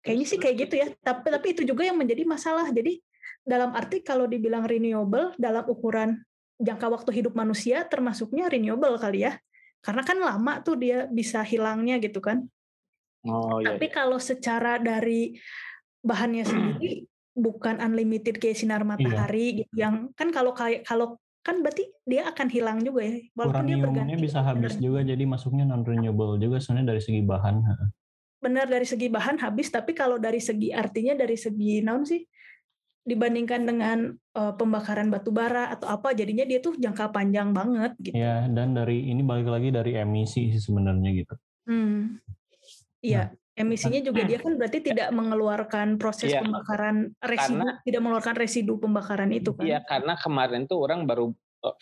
kayaknya 0.00 0.26
sih 0.26 0.38
kayak 0.40 0.56
gitu 0.66 0.74
ya 0.80 0.88
tapi 1.04 1.28
tapi 1.28 1.46
itu 1.52 1.62
juga 1.68 1.84
yang 1.84 2.00
menjadi 2.00 2.24
masalah 2.24 2.72
jadi 2.72 2.96
dalam 3.44 3.76
arti 3.76 4.00
kalau 4.00 4.24
dibilang 4.24 4.64
renewable 4.64 5.36
dalam 5.36 5.66
ukuran 5.68 6.24
jangka 6.56 6.86
waktu 6.88 7.10
hidup 7.22 7.34
manusia 7.36 7.84
termasuknya 7.84 8.48
renewable 8.48 8.96
kali 8.96 9.28
ya 9.28 9.36
karena 9.82 10.02
kan 10.06 10.18
lama 10.18 10.62
tuh 10.62 10.78
dia 10.78 11.10
bisa 11.10 11.42
hilangnya 11.42 11.98
gitu 11.98 12.22
kan 12.22 12.46
oh, 13.26 13.58
iya, 13.58 13.74
tapi 13.74 13.90
iya. 13.90 13.94
kalau 13.94 14.18
secara 14.22 14.78
dari 14.78 15.36
bahannya 16.00 16.44
sendiri 16.46 17.04
bukan 17.46 17.82
unlimited 17.82 18.38
kayak 18.38 18.56
sinar 18.56 18.86
iya. 18.86 18.88
matahari 18.88 19.46
iya. 19.46 19.58
gitu 19.64 19.74
yang 19.74 19.94
kan 20.14 20.30
kalau 20.30 20.54
kayak 20.54 20.86
kalau 20.86 21.18
kan 21.42 21.58
berarti 21.58 21.90
dia 22.06 22.30
akan 22.30 22.46
hilang 22.48 22.78
juga 22.86 23.02
ya 23.02 23.18
walaupun 23.34 23.66
dia 23.66 23.78
berganti 23.82 24.14
bisa 24.18 24.40
habis 24.46 24.78
juga 24.78 25.02
jadi 25.02 25.22
masuknya 25.26 25.66
non 25.66 25.82
renewable 25.82 26.38
juga 26.38 26.62
sebenarnya 26.62 26.94
dari 26.94 27.02
segi 27.02 27.20
bahan 27.26 27.56
benar 28.42 28.66
dari 28.70 28.86
segi 28.86 29.06
bahan 29.10 29.42
habis 29.42 29.70
tapi 29.70 29.94
kalau 29.94 30.18
dari 30.22 30.38
segi 30.38 30.70
artinya 30.70 31.18
dari 31.18 31.34
segi 31.34 31.82
non 31.82 32.06
sih 32.06 32.22
dibandingkan 33.02 33.66
dengan 33.66 33.98
uh, 34.38 34.54
pembakaran 34.54 35.10
batu 35.10 35.34
bara 35.34 35.74
atau 35.74 35.90
apa 35.90 36.14
jadinya 36.14 36.46
dia 36.46 36.62
tuh 36.62 36.78
jangka 36.78 37.10
panjang 37.10 37.50
banget 37.50 37.98
gitu. 37.98 38.14
Ya 38.14 38.46
dan 38.46 38.78
dari 38.78 39.10
ini 39.10 39.26
balik 39.26 39.50
lagi 39.50 39.74
dari 39.74 39.98
emisi 39.98 40.54
sih 40.54 40.62
sebenarnya 40.62 41.10
gitu. 41.10 41.34
Hmm. 41.66 42.22
iya. 43.02 43.26
nah, 43.26 43.41
emisinya 43.52 44.00
juga 44.00 44.24
dia 44.24 44.40
kan 44.40 44.56
berarti 44.56 44.80
tidak 44.80 45.12
mengeluarkan 45.12 46.00
proses 46.00 46.32
iya, 46.32 46.40
pembakaran 46.40 47.12
residu 47.20 47.60
karena, 47.60 47.84
tidak 47.84 48.00
mengeluarkan 48.00 48.36
residu 48.40 48.72
pembakaran 48.80 49.30
itu 49.30 49.50
kan? 49.52 49.64
Iya 49.68 49.78
karena 49.84 50.14
kemarin 50.16 50.64
tuh 50.64 50.78
orang 50.80 51.04
baru 51.04 51.36
oh, 51.36 51.74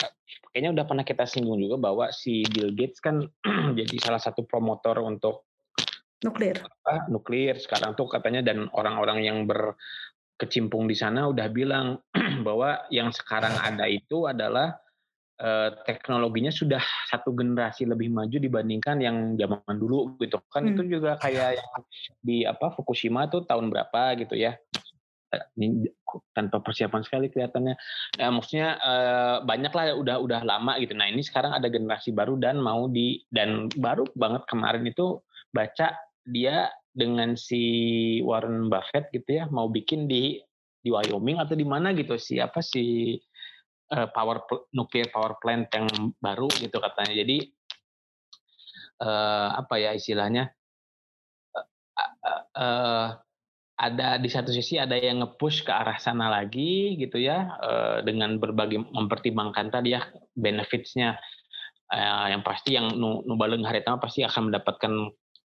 kayaknya 0.50 0.70
udah 0.74 0.84
pernah 0.86 1.04
kita 1.06 1.24
singgung 1.30 1.62
juga 1.62 1.78
bahwa 1.78 2.10
si 2.10 2.42
Bill 2.50 2.74
Gates 2.74 2.98
kan 2.98 3.22
jadi 3.78 3.96
salah 4.02 4.18
satu 4.18 4.42
promotor 4.42 4.98
untuk 5.06 5.46
nuklir. 6.26 6.58
apa, 6.58 7.06
nuklir. 7.06 7.54
Sekarang 7.56 7.94
tuh 7.94 8.10
katanya 8.10 8.42
dan 8.42 8.66
orang-orang 8.74 9.22
yang 9.22 9.38
berkecimpung 9.46 10.90
di 10.90 10.98
sana 10.98 11.30
udah 11.30 11.46
bilang 11.54 12.02
bahwa 12.46 12.82
yang 12.90 13.14
sekarang 13.14 13.54
ada 13.62 13.86
itu 13.86 14.26
adalah 14.26 14.74
Eh, 15.40 15.70
teknologinya 15.88 16.52
sudah 16.52 16.84
satu 17.08 17.32
generasi 17.32 17.88
lebih 17.88 18.12
maju 18.12 18.36
dibandingkan 18.36 19.00
yang 19.00 19.40
zaman 19.40 19.72
dulu 19.80 20.12
gitu 20.20 20.36
kan. 20.52 20.68
Hmm. 20.68 20.76
itu 20.76 21.00
juga 21.00 21.16
kayak 21.16 21.56
yang 21.56 21.72
di 22.20 22.44
apa 22.44 22.68
Fukushima 22.76 23.24
tuh 23.32 23.48
tahun 23.48 23.72
berapa 23.72 24.20
gitu 24.20 24.36
ya. 24.36 24.60
Eh, 25.32 25.44
ini 25.56 25.88
tanpa 26.36 26.60
persiapan 26.60 27.00
sekali 27.00 27.32
kelihatannya. 27.32 27.72
Ya, 28.20 28.28
maksudnya 28.28 28.68
eh, 28.84 29.36
banyak 29.40 29.72
lah 29.72 29.84
udah 29.96 30.16
udah 30.20 30.40
lama 30.44 30.76
gitu. 30.76 30.92
Nah 30.92 31.08
ini 31.08 31.24
sekarang 31.24 31.56
ada 31.56 31.72
generasi 31.72 32.12
baru 32.12 32.36
dan 32.36 32.60
mau 32.60 32.84
di 32.92 33.24
dan 33.32 33.72
baru 33.80 34.04
banget 34.12 34.44
kemarin 34.44 34.84
itu 34.84 35.24
baca 35.56 35.96
dia 36.28 36.68
dengan 36.92 37.32
si 37.32 37.64
Warren 38.28 38.68
Buffett 38.68 39.08
gitu 39.16 39.40
ya 39.40 39.48
mau 39.48 39.72
bikin 39.72 40.04
di 40.04 40.36
di 40.84 40.92
Wyoming 40.92 41.40
atau 41.40 41.56
di 41.56 41.64
mana 41.64 41.96
gitu. 41.96 42.20
Siapa 42.20 42.60
si 42.60 43.16
uh, 43.90 44.08
power 44.10 44.42
nuklir 44.74 45.10
power 45.10 45.36
plant 45.42 45.68
yang 45.74 45.86
baru 46.22 46.48
gitu 46.58 46.78
katanya. 46.78 47.14
Jadi 47.14 47.50
uh, 49.02 49.58
apa 49.58 49.74
ya 49.78 49.90
istilahnya? 49.94 50.50
Uh, 51.50 51.66
uh, 52.24 52.42
uh, 52.56 53.06
ada 53.80 54.20
di 54.20 54.28
satu 54.28 54.52
sisi 54.52 54.76
ada 54.76 54.92
yang 54.92 55.24
nge-push 55.24 55.64
ke 55.64 55.72
arah 55.72 55.96
sana 55.96 56.28
lagi 56.28 57.00
gitu 57.00 57.16
ya 57.16 57.48
uh, 57.64 57.98
dengan 58.04 58.36
berbagai 58.36 58.76
mempertimbangkan 58.92 59.72
tadi 59.72 59.96
ya 59.96 60.04
benefitsnya 60.36 61.16
uh, 61.88 62.26
yang 62.28 62.44
pasti 62.44 62.76
yang 62.76 62.92
nu, 62.92 63.24
hari 63.64 63.80
pasti 63.80 64.20
akan 64.20 64.52
mendapatkan 64.52 64.92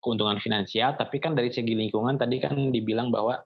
keuntungan 0.02 0.42
finansial 0.42 0.98
tapi 0.98 1.22
kan 1.22 1.38
dari 1.38 1.54
segi 1.54 1.78
lingkungan 1.78 2.18
tadi 2.18 2.42
kan 2.42 2.58
dibilang 2.74 3.14
bahwa 3.14 3.38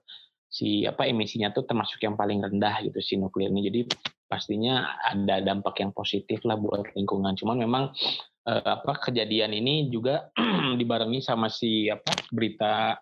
si 0.48 0.88
apa 0.88 1.04
emisinya 1.04 1.52
tuh 1.52 1.68
termasuk 1.68 2.00
yang 2.00 2.16
paling 2.16 2.40
rendah 2.40 2.80
gitu 2.80 2.98
si 3.04 3.20
nuklir 3.20 3.52
ini 3.52 3.68
jadi 3.68 3.80
pastinya 4.28 5.00
ada 5.02 5.40
dampak 5.40 5.80
yang 5.80 5.96
positif 5.96 6.44
lah 6.44 6.60
buat 6.60 6.84
lingkungan. 6.92 7.32
Cuman 7.34 7.64
memang 7.64 7.96
eh, 8.44 8.68
apa 8.68 9.00
kejadian 9.08 9.56
ini 9.56 9.88
juga 9.88 10.28
dibarengi 10.80 11.24
sama 11.24 11.48
si 11.48 11.88
apa 11.88 12.12
berita 12.30 13.00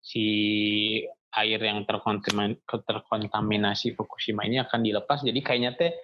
si 0.00 0.24
air 1.30 1.62
yang 1.62 1.86
terkontaminasi 1.86 3.94
Fukushima 3.96 4.44
ini 4.44 4.60
akan 4.60 4.84
dilepas. 4.84 5.24
Jadi 5.24 5.40
kayaknya 5.40 5.72
teh 5.74 5.96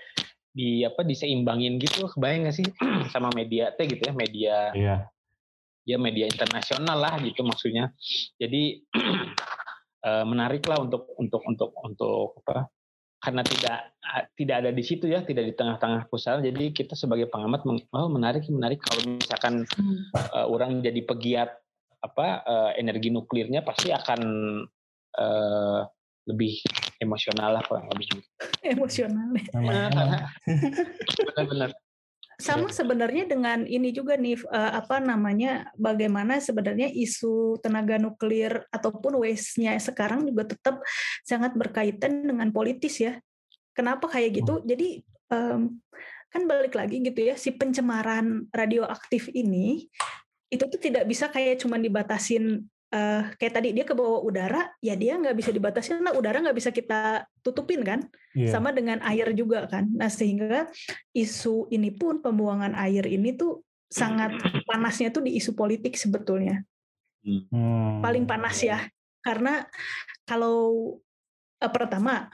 di 0.57 0.81
apa 0.89 1.05
diseimbangin 1.05 1.77
gitu 1.77 2.09
kebayang 2.17 2.49
gak 2.49 2.57
sih 2.57 2.65
sama 3.13 3.29
media 3.37 3.77
teh 3.77 3.85
gitu 3.85 4.09
ya 4.09 4.15
media 4.17 4.57
iya. 4.73 4.97
ya 5.85 6.01
media 6.01 6.25
internasional 6.25 6.97
lah 6.97 7.21
gitu 7.21 7.45
maksudnya 7.45 7.93
jadi 8.41 8.81
eh, 10.09 10.25
menarik 10.25 10.65
lah 10.65 10.81
untuk 10.81 11.13
untuk 11.21 11.45
untuk 11.45 11.77
untuk 11.85 12.41
apa 12.41 12.73
karena 13.17 13.43
tidak 13.43 13.97
tidak 14.37 14.57
ada 14.65 14.71
di 14.71 14.85
situ 14.85 15.11
ya, 15.11 15.25
tidak 15.25 15.45
di 15.51 15.55
tengah-tengah 15.57 16.07
pusat. 16.09 16.45
Jadi 16.45 16.73
kita 16.73 16.95
sebagai 16.95 17.27
pengamat, 17.33 17.65
oh 17.67 18.09
menarik, 18.09 18.47
menarik 18.49 18.81
kalau 18.85 19.17
misalkan 19.17 19.65
hmm. 19.67 20.13
uh, 20.15 20.47
orang 20.47 20.85
jadi 20.85 21.01
pegiat 21.03 21.51
apa 22.05 22.45
uh, 22.45 22.71
energi 22.77 23.11
nuklirnya 23.11 23.67
pasti 23.67 23.91
akan 23.91 24.21
uh, 25.19 25.81
lebih 26.27 26.59
emosional 27.01 27.59
lah 27.59 27.63
kurang 27.67 27.89
lebih. 27.95 28.23
Emosional. 28.63 29.31
Benar-benar. 29.55 31.71
Sama 32.37 32.69
sebenarnya 32.69 33.25
dengan 33.25 33.65
ini 33.65 33.97
juga 33.97 34.13
nih 34.21 34.45
apa 34.53 35.01
namanya 35.01 35.73
bagaimana 35.73 36.37
sebenarnya 36.37 36.93
isu 36.93 37.57
tenaga 37.65 37.97
nuklir 37.97 38.61
ataupun 38.69 39.17
waste-nya 39.25 39.73
sekarang 39.81 40.29
juga 40.29 40.53
tetap 40.53 40.85
sangat 41.25 41.57
berkaitan 41.57 42.29
dengan 42.29 42.53
politis 42.53 43.01
ya. 43.01 43.17
Kenapa 43.73 44.09
kayak 44.13 44.45
gitu? 44.45 44.61
Hmm. 44.61 44.67
Jadi 44.69 44.89
um, 45.33 45.81
kan 46.29 46.43
balik 46.45 46.77
lagi 46.77 47.01
gitu 47.01 47.33
ya 47.33 47.35
si 47.41 47.55
pencemaran 47.57 48.45
radioaktif 48.53 49.33
ini 49.33 49.89
itu 50.53 50.65
tuh 50.69 50.79
tidak 50.79 51.09
bisa 51.09 51.33
kayak 51.33 51.59
cuma 51.65 51.81
dibatasin 51.81 52.69
uh, 52.93 53.33
kayak 53.39 53.55
tadi 53.57 53.73
dia 53.73 53.87
ke 53.87 53.95
bawah 53.97 54.23
udara, 54.23 54.71
ya 54.83 54.95
dia 54.95 55.17
nggak 55.17 55.35
bisa 55.35 55.51
dibatasi 55.51 55.99
karena 55.99 56.13
udara 56.15 56.43
nggak 56.43 56.57
bisa 56.59 56.71
kita 56.71 57.25
tutupin 57.41 57.83
kan, 57.87 58.05
yeah. 58.35 58.51
sama 58.51 58.71
dengan 58.71 59.03
air 59.07 59.33
juga 59.33 59.65
kan. 59.67 59.89
Nah 59.91 60.11
sehingga 60.11 60.67
isu 61.15 61.71
ini 61.71 61.95
pun 61.95 62.21
pembuangan 62.21 62.75
air 62.77 63.07
ini 63.07 63.35
tuh 63.35 63.65
sangat 63.87 64.35
panasnya 64.67 65.15
tuh 65.15 65.23
di 65.23 65.39
isu 65.39 65.55
politik 65.55 65.95
sebetulnya, 65.95 66.63
hmm. 67.23 68.03
paling 68.03 68.27
panas 68.27 68.59
ya, 68.61 68.83
karena 69.23 69.63
kalau 70.27 70.99
uh, 71.63 71.73
pertama 71.73 72.27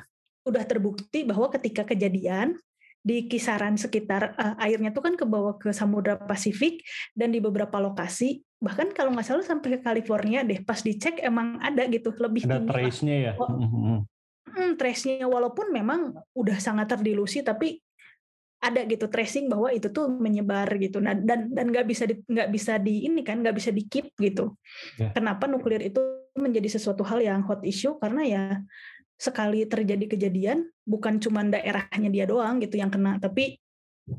udah 0.42 0.64
terbukti 0.66 1.22
bahwa 1.22 1.46
ketika 1.52 1.86
kejadian 1.86 2.56
di 3.02 3.26
kisaran 3.26 3.74
sekitar 3.74 4.38
uh, 4.38 4.54
airnya 4.62 4.94
tuh 4.94 5.02
kan 5.02 5.14
ke 5.18 5.26
bawah 5.26 5.58
ke 5.58 5.74
Samudra 5.74 6.14
Pasifik 6.22 6.86
dan 7.12 7.34
di 7.34 7.42
beberapa 7.42 7.82
lokasi. 7.82 8.38
Bahkan 8.62 8.94
kalau 8.94 9.10
nggak 9.10 9.26
salah 9.26 9.42
sampai 9.42 9.76
ke 9.76 9.78
California 9.82 10.46
deh 10.46 10.62
pas 10.62 10.78
dicek 10.78 11.18
emang 11.18 11.58
ada 11.58 11.82
gitu 11.90 12.14
lebih 12.14 12.46
ada 12.46 12.62
trace-nya 12.62 13.16
ya? 13.18 13.32
Oh, 13.42 14.06
hmm, 14.46 14.78
trace-nya 14.78 15.26
walaupun 15.26 15.74
memang 15.74 16.14
udah 16.38 16.62
sangat 16.62 16.94
terdilusi 16.94 17.42
tapi 17.42 17.82
ada 18.62 18.86
gitu 18.86 19.10
tracing 19.10 19.50
bahwa 19.50 19.74
itu 19.74 19.90
tuh 19.90 20.06
menyebar 20.06 20.70
gitu. 20.78 21.02
Nah 21.02 21.18
dan 21.18 21.50
dan 21.50 21.66
nggak 21.74 21.82
bisa 21.82 22.06
nggak 22.06 22.48
bisa 22.54 22.78
di 22.78 23.10
ini 23.10 23.26
kan 23.26 23.42
nggak 23.42 23.58
bisa 23.58 23.74
di 23.74 23.90
keep 23.90 24.14
gitu. 24.14 24.54
Yeah. 24.94 25.10
kenapa 25.10 25.50
nuklir 25.50 25.82
itu 25.82 25.98
menjadi 26.38 26.78
sesuatu 26.78 27.02
hal 27.02 27.18
yang 27.18 27.42
hot 27.42 27.66
issue? 27.66 27.98
Karena 27.98 28.22
ya 28.22 28.42
sekali 29.22 29.62
terjadi 29.70 30.18
kejadian 30.18 30.66
bukan 30.82 31.22
cuma 31.22 31.46
daerahnya 31.46 32.10
dia 32.10 32.26
doang 32.26 32.58
gitu 32.58 32.74
yang 32.74 32.90
kena 32.90 33.22
tapi 33.22 33.62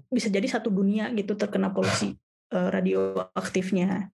bisa 0.07 0.31
jadi 0.31 0.47
satu 0.47 0.71
dunia 0.71 1.11
gitu 1.11 1.35
terkena 1.35 1.75
polusi 1.75 2.15
uh, 2.55 2.71
radioaktifnya 2.75 4.07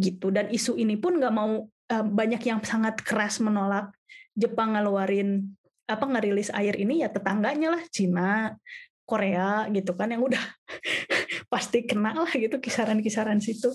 gitu 0.00 0.32
dan 0.32 0.48
isu 0.48 0.80
ini 0.80 0.96
pun 0.96 1.20
nggak 1.20 1.34
mau 1.36 1.68
uh, 1.68 2.04
banyak 2.08 2.40
yang 2.48 2.64
sangat 2.64 3.04
keras 3.04 3.44
menolak 3.44 3.92
Jepang 4.32 4.72
ngeluarin 4.72 5.52
apa 5.84 6.08
ngerilis 6.08 6.48
air 6.56 6.72
ini 6.80 7.04
ya 7.04 7.12
tetangganya 7.12 7.76
lah 7.76 7.82
Cina 7.92 8.56
Korea 9.04 9.68
gitu 9.68 9.92
kan 9.92 10.08
yang 10.08 10.24
udah 10.24 10.40
pasti 11.52 11.84
kena 11.84 12.16
lah 12.16 12.32
gitu 12.32 12.56
kisaran-kisaran 12.56 13.36
situ. 13.44 13.68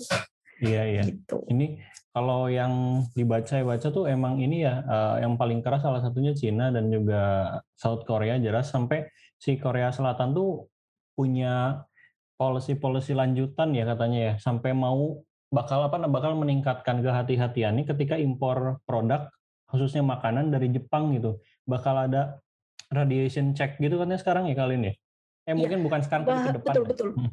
Iya 0.58 0.82
iya. 0.86 1.02
Gitu. 1.06 1.38
Ini 1.50 1.78
kalau 2.10 2.50
yang 2.50 3.04
dibaca-baca 3.14 3.88
tuh 3.94 4.10
emang 4.10 4.42
ini 4.42 4.66
ya 4.66 4.82
uh, 4.82 5.16
yang 5.22 5.38
paling 5.38 5.62
keras 5.62 5.86
salah 5.86 6.02
satunya 6.02 6.34
Cina 6.34 6.74
dan 6.74 6.90
juga 6.90 7.54
South 7.78 8.02
Korea 8.04 8.36
jelas 8.42 8.68
sampai 8.68 9.06
si 9.38 9.54
Korea 9.56 9.94
Selatan 9.94 10.34
tuh 10.34 10.66
punya 11.14 11.82
policy-policy 12.38 13.14
lanjutan 13.14 13.74
ya 13.74 13.86
katanya 13.86 14.18
ya 14.18 14.34
sampai 14.38 14.74
mau 14.74 15.22
bakal 15.50 15.86
apa 15.86 16.06
bakal 16.06 16.38
meningkatkan 16.38 17.02
kehati-hatian 17.02 17.78
ini 17.78 17.84
ketika 17.86 18.14
impor 18.14 18.78
produk 18.86 19.26
khususnya 19.66 20.02
makanan 20.06 20.50
dari 20.54 20.70
Jepang 20.70 21.10
gitu 21.14 21.42
bakal 21.66 21.98
ada 21.98 22.38
radiation 22.94 23.54
check 23.58 23.78
gitu 23.82 23.98
kan 23.98 24.10
ya 24.10 24.18
sekarang 24.20 24.46
ya 24.46 24.54
kalian 24.54 24.92
ya 24.92 24.94
Eh 25.48 25.56
iya. 25.56 25.60
mungkin 25.64 25.80
bukan 25.80 26.00
sekarang 26.04 26.24
tapi 26.28 26.44
ke 26.44 26.52
depan. 26.60 26.72
Betul 26.76 26.84
betul. 26.84 27.08
Hmm. 27.16 27.30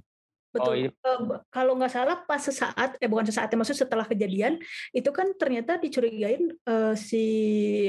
Betul. 0.56 0.72
Oh, 0.72 0.76
iya. 0.80 0.89
Uh, 1.04 1.44
kalau 1.52 1.76
nggak 1.76 1.91
salah 1.91 2.24
pas 2.24 2.39
sesaat, 2.39 2.96
eh 3.04 3.12
bukan 3.12 3.28
sesaat, 3.28 3.52
ya 3.52 3.60
maksud 3.60 3.76
setelah 3.76 4.08
kejadian 4.08 4.56
itu 4.96 5.12
kan 5.12 5.36
ternyata 5.36 5.76
dicurigain 5.76 6.56
uh, 6.63 6.96
si 6.96 7.26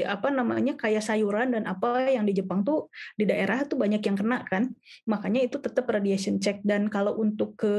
apa 0.03 0.27
namanya 0.27 0.75
kayak 0.75 0.99
sayuran 0.99 1.55
dan 1.55 1.63
apa 1.63 2.11
yang 2.11 2.27
di 2.27 2.35
Jepang 2.35 2.67
tuh 2.67 2.91
di 3.15 3.23
daerah 3.23 3.63
tuh 3.63 3.79
banyak 3.79 4.03
yang 4.03 4.19
kena 4.19 4.43
kan, 4.43 4.75
makanya 5.07 5.47
itu 5.47 5.63
tetap 5.63 5.87
radiation 5.87 6.43
check 6.43 6.59
dan 6.67 6.91
kalau 6.91 7.15
untuk 7.15 7.55
ke 7.55 7.73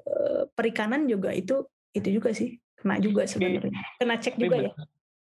uh, 0.00 0.48
perikanan 0.56 1.04
juga 1.04 1.36
itu 1.36 1.68
itu 1.92 2.08
juga 2.16 2.32
sih 2.32 2.56
kena 2.80 2.96
juga 2.96 3.28
sebenarnya, 3.28 3.76
kena 4.00 4.16
cek 4.16 4.40
juga 4.40 4.56
ya. 4.56 4.72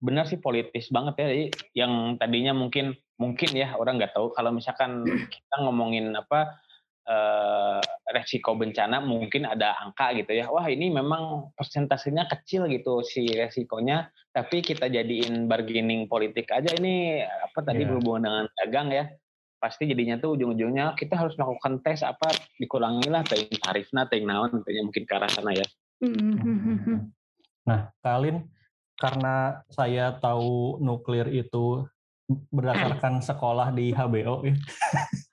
Benar 0.04 0.28
sih 0.28 0.38
politis 0.38 0.92
banget 0.92 1.16
ya, 1.24 1.28
yang 1.74 2.20
tadinya 2.20 2.52
mungkin 2.52 2.92
mungkin 3.16 3.50
ya 3.56 3.74
orang 3.80 3.98
nggak 3.98 4.14
tahu 4.14 4.36
kalau 4.36 4.52
misalkan 4.52 5.08
kita 5.34 5.56
ngomongin 5.64 6.12
apa 6.12 6.60
eh, 7.08 7.80
resiko 8.12 8.54
bencana 8.60 9.00
mungkin 9.00 9.48
ada 9.48 9.80
angka 9.80 10.12
gitu 10.20 10.32
ya 10.36 10.52
wah 10.52 10.68
ini 10.68 10.92
memang 10.92 11.56
persentasenya 11.56 12.28
kecil 12.28 12.68
gitu 12.68 13.02
si 13.02 13.28
resikonya 13.32 14.12
tapi 14.36 14.62
kita 14.62 14.92
jadiin 14.92 15.48
bargaining 15.48 16.06
politik 16.12 16.52
aja 16.52 16.70
ini 16.76 17.24
apa 17.24 17.60
tadi 17.64 17.84
yeah. 17.84 17.90
berhubungan 17.90 18.24
dengan 18.28 18.46
dagang 18.60 18.90
ya 18.92 19.06
pasti 19.58 19.90
jadinya 19.90 20.22
tuh 20.22 20.38
ujung-ujungnya 20.38 20.94
kita 20.94 21.18
harus 21.18 21.34
melakukan 21.34 21.82
tes 21.82 22.06
apa 22.06 22.30
dikurangi 22.62 23.10
lah 23.10 23.26
tarifnya 23.26 24.06
ting 24.06 24.30
naon 24.30 24.62
mungkin 24.62 25.04
ke 25.04 25.14
arah 25.18 25.32
sana 25.34 25.50
ya 25.58 25.66
hmm. 26.06 27.10
nah 27.66 27.90
kalian 28.06 28.46
karena 28.98 29.62
saya 29.70 30.14
tahu 30.18 30.82
nuklir 30.82 31.30
itu 31.34 31.86
berdasarkan 32.28 33.22
sekolah 33.30 33.72
di 33.72 33.94
HBO 33.94 34.44
ya. 34.44 34.56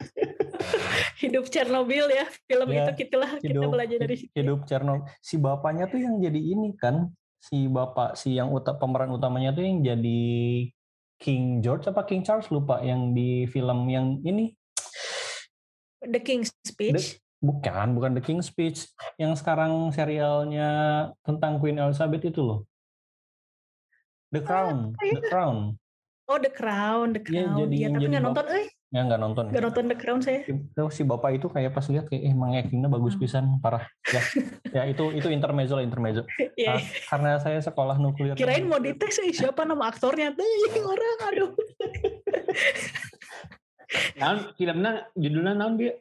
hidup 1.24 1.44
Chernobyl 1.48 2.06
ya 2.12 2.26
film 2.44 2.68
ya, 2.68 2.88
itu 2.88 2.92
kita 3.04 3.40
kita 3.40 3.66
belajar 3.66 3.96
dari 3.96 4.16
situ. 4.20 4.34
Hidup 4.36 4.68
Chernobyl. 4.68 5.08
Si 5.24 5.40
bapaknya 5.40 5.88
tuh 5.88 6.00
yang 6.00 6.20
jadi 6.20 6.40
ini 6.40 6.76
kan 6.76 7.08
si 7.40 7.68
bapak 7.68 8.16
si 8.16 8.36
yang 8.36 8.52
uta, 8.52 8.76
pemeran 8.76 9.12
utamanya 9.12 9.52
tuh 9.52 9.64
yang 9.64 9.84
jadi 9.84 10.22
King 11.20 11.64
George 11.64 11.88
apa 11.88 12.04
King 12.04 12.24
Charles 12.24 12.48
lupa 12.52 12.84
yang 12.84 13.16
di 13.16 13.48
film 13.48 13.88
yang 13.88 14.20
ini 14.24 14.52
The 16.04 16.20
King's 16.20 16.52
Speech. 16.60 16.92
The, 16.92 17.02
bukan, 17.40 17.96
bukan 17.96 18.10
The 18.12 18.22
King's 18.24 18.52
Speech. 18.52 18.92
Yang 19.16 19.40
sekarang 19.40 19.88
serialnya 19.88 20.68
tentang 21.24 21.56
Queen 21.56 21.80
Elizabeth 21.80 22.28
itu 22.28 22.44
loh. 22.44 22.68
The 24.28 24.44
Crown, 24.44 24.92
The 24.98 25.24
Crown. 25.30 25.80
Oh 26.28 26.38
The 26.40 26.52
Crown, 26.52 27.16
The 27.16 27.22
iya, 27.24 27.46
Crown. 27.48 27.56
Ya, 27.56 27.60
jadi, 27.64 27.76
ya, 27.76 27.88
tapi 27.94 28.06
nggak 28.10 28.24
nonton, 28.24 28.46
eh? 28.52 28.66
Ya 28.94 29.02
nggak 29.02 29.18
nonton. 29.18 29.50
Nggak 29.50 29.64
nonton 29.66 29.84
The 29.90 29.96
Crown 29.98 30.20
saya. 30.22 30.46
Itu 30.46 30.86
si 30.94 31.02
bapak 31.02 31.42
itu 31.42 31.50
kayak 31.50 31.74
pas 31.74 31.82
lihat 31.90 32.06
kayak 32.06 32.22
eh 32.22 32.30
emang 32.30 32.54
actingnya 32.54 32.86
bagus 32.86 33.18
hmm. 33.18 33.22
pisan 33.26 33.44
parah. 33.58 33.82
Ya, 34.06 34.22
ya 34.70 34.82
itu 34.86 35.10
itu 35.10 35.26
intermezzo 35.34 35.74
lah 35.74 35.82
intermezzo. 35.82 36.22
yeah. 36.54 36.78
nah, 36.78 36.82
karena 37.10 37.30
saya 37.42 37.58
sekolah 37.58 37.98
nuklir. 37.98 38.38
Kirain 38.38 38.62
mau 38.70 38.78
dites 38.78 39.18
sih 39.18 39.34
siapa 39.34 39.66
nama 39.66 39.90
aktornya 39.90 40.30
tuh 40.38 40.46
orang 40.86 41.18
aduh. 41.26 41.50
Nah, 44.18 44.50
filmnya 44.58 45.06
judulnya 45.14 45.54
naon 45.54 45.78
dia? 45.78 45.94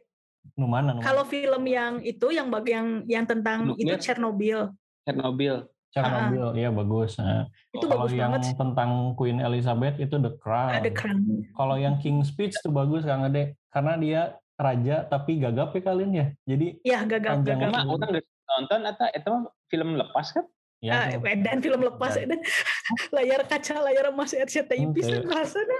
Nu 0.57 0.65
mana? 0.65 0.97
Kalau 0.97 1.29
film 1.29 1.61
yang 1.69 2.01
itu 2.01 2.33
yang 2.33 2.49
bagian 2.49 3.05
yang 3.05 3.25
tentang 3.25 3.69
nuklir. 3.69 3.97
itu 3.97 4.09
Chernobyl. 4.09 4.73
Chernobyl. 5.05 5.69
Chernobyl, 5.93 6.57
iya 6.57 6.73
bagus. 6.73 7.21
Nah, 7.21 7.45
itu 7.69 7.85
kalau 7.85 8.09
bagus 8.09 8.17
yang 8.17 8.33
banget 8.33 8.57
tentang 8.57 9.13
Queen 9.13 9.37
Elizabeth 9.37 9.95
itu 10.01 10.15
The 10.17 10.33
Crown. 10.41 10.81
The 10.81 10.89
Crown. 10.89 11.21
Kalau 11.53 11.75
yang 11.77 12.01
King 12.01 12.25
Speech 12.25 12.57
tuh 12.65 12.73
bagus 12.73 13.05
Kang 13.05 13.29
Ade, 13.29 13.53
karena 13.69 13.93
dia 14.01 14.21
raja 14.57 15.05
tapi 15.05 15.37
gagap 15.37 15.69
ya 15.77 15.81
kalian 15.85 16.11
ya. 16.17 16.27
Jadi 16.49 16.67
ya 16.81 17.05
gagap 17.05 17.45
gagap. 17.45 17.69
Emang 17.69 17.93
orang 17.93 18.25
nonton 18.57 18.79
atau 18.89 19.07
itu 19.13 19.33
film 19.69 19.89
lepas 20.01 20.33
kan? 20.33 20.45
Ya, 20.83 21.07
ah, 21.07 21.15
dan 21.15 21.63
film 21.63 21.79
lepas 21.79 22.19
dan 22.19 22.43
layar 23.15 23.47
kaca 23.47 23.79
layar 23.79 24.11
emas 24.11 24.35
RCTI 24.35 24.83
okay. 24.83 24.91
bisa 24.91 25.15
rasanya. 25.23 25.79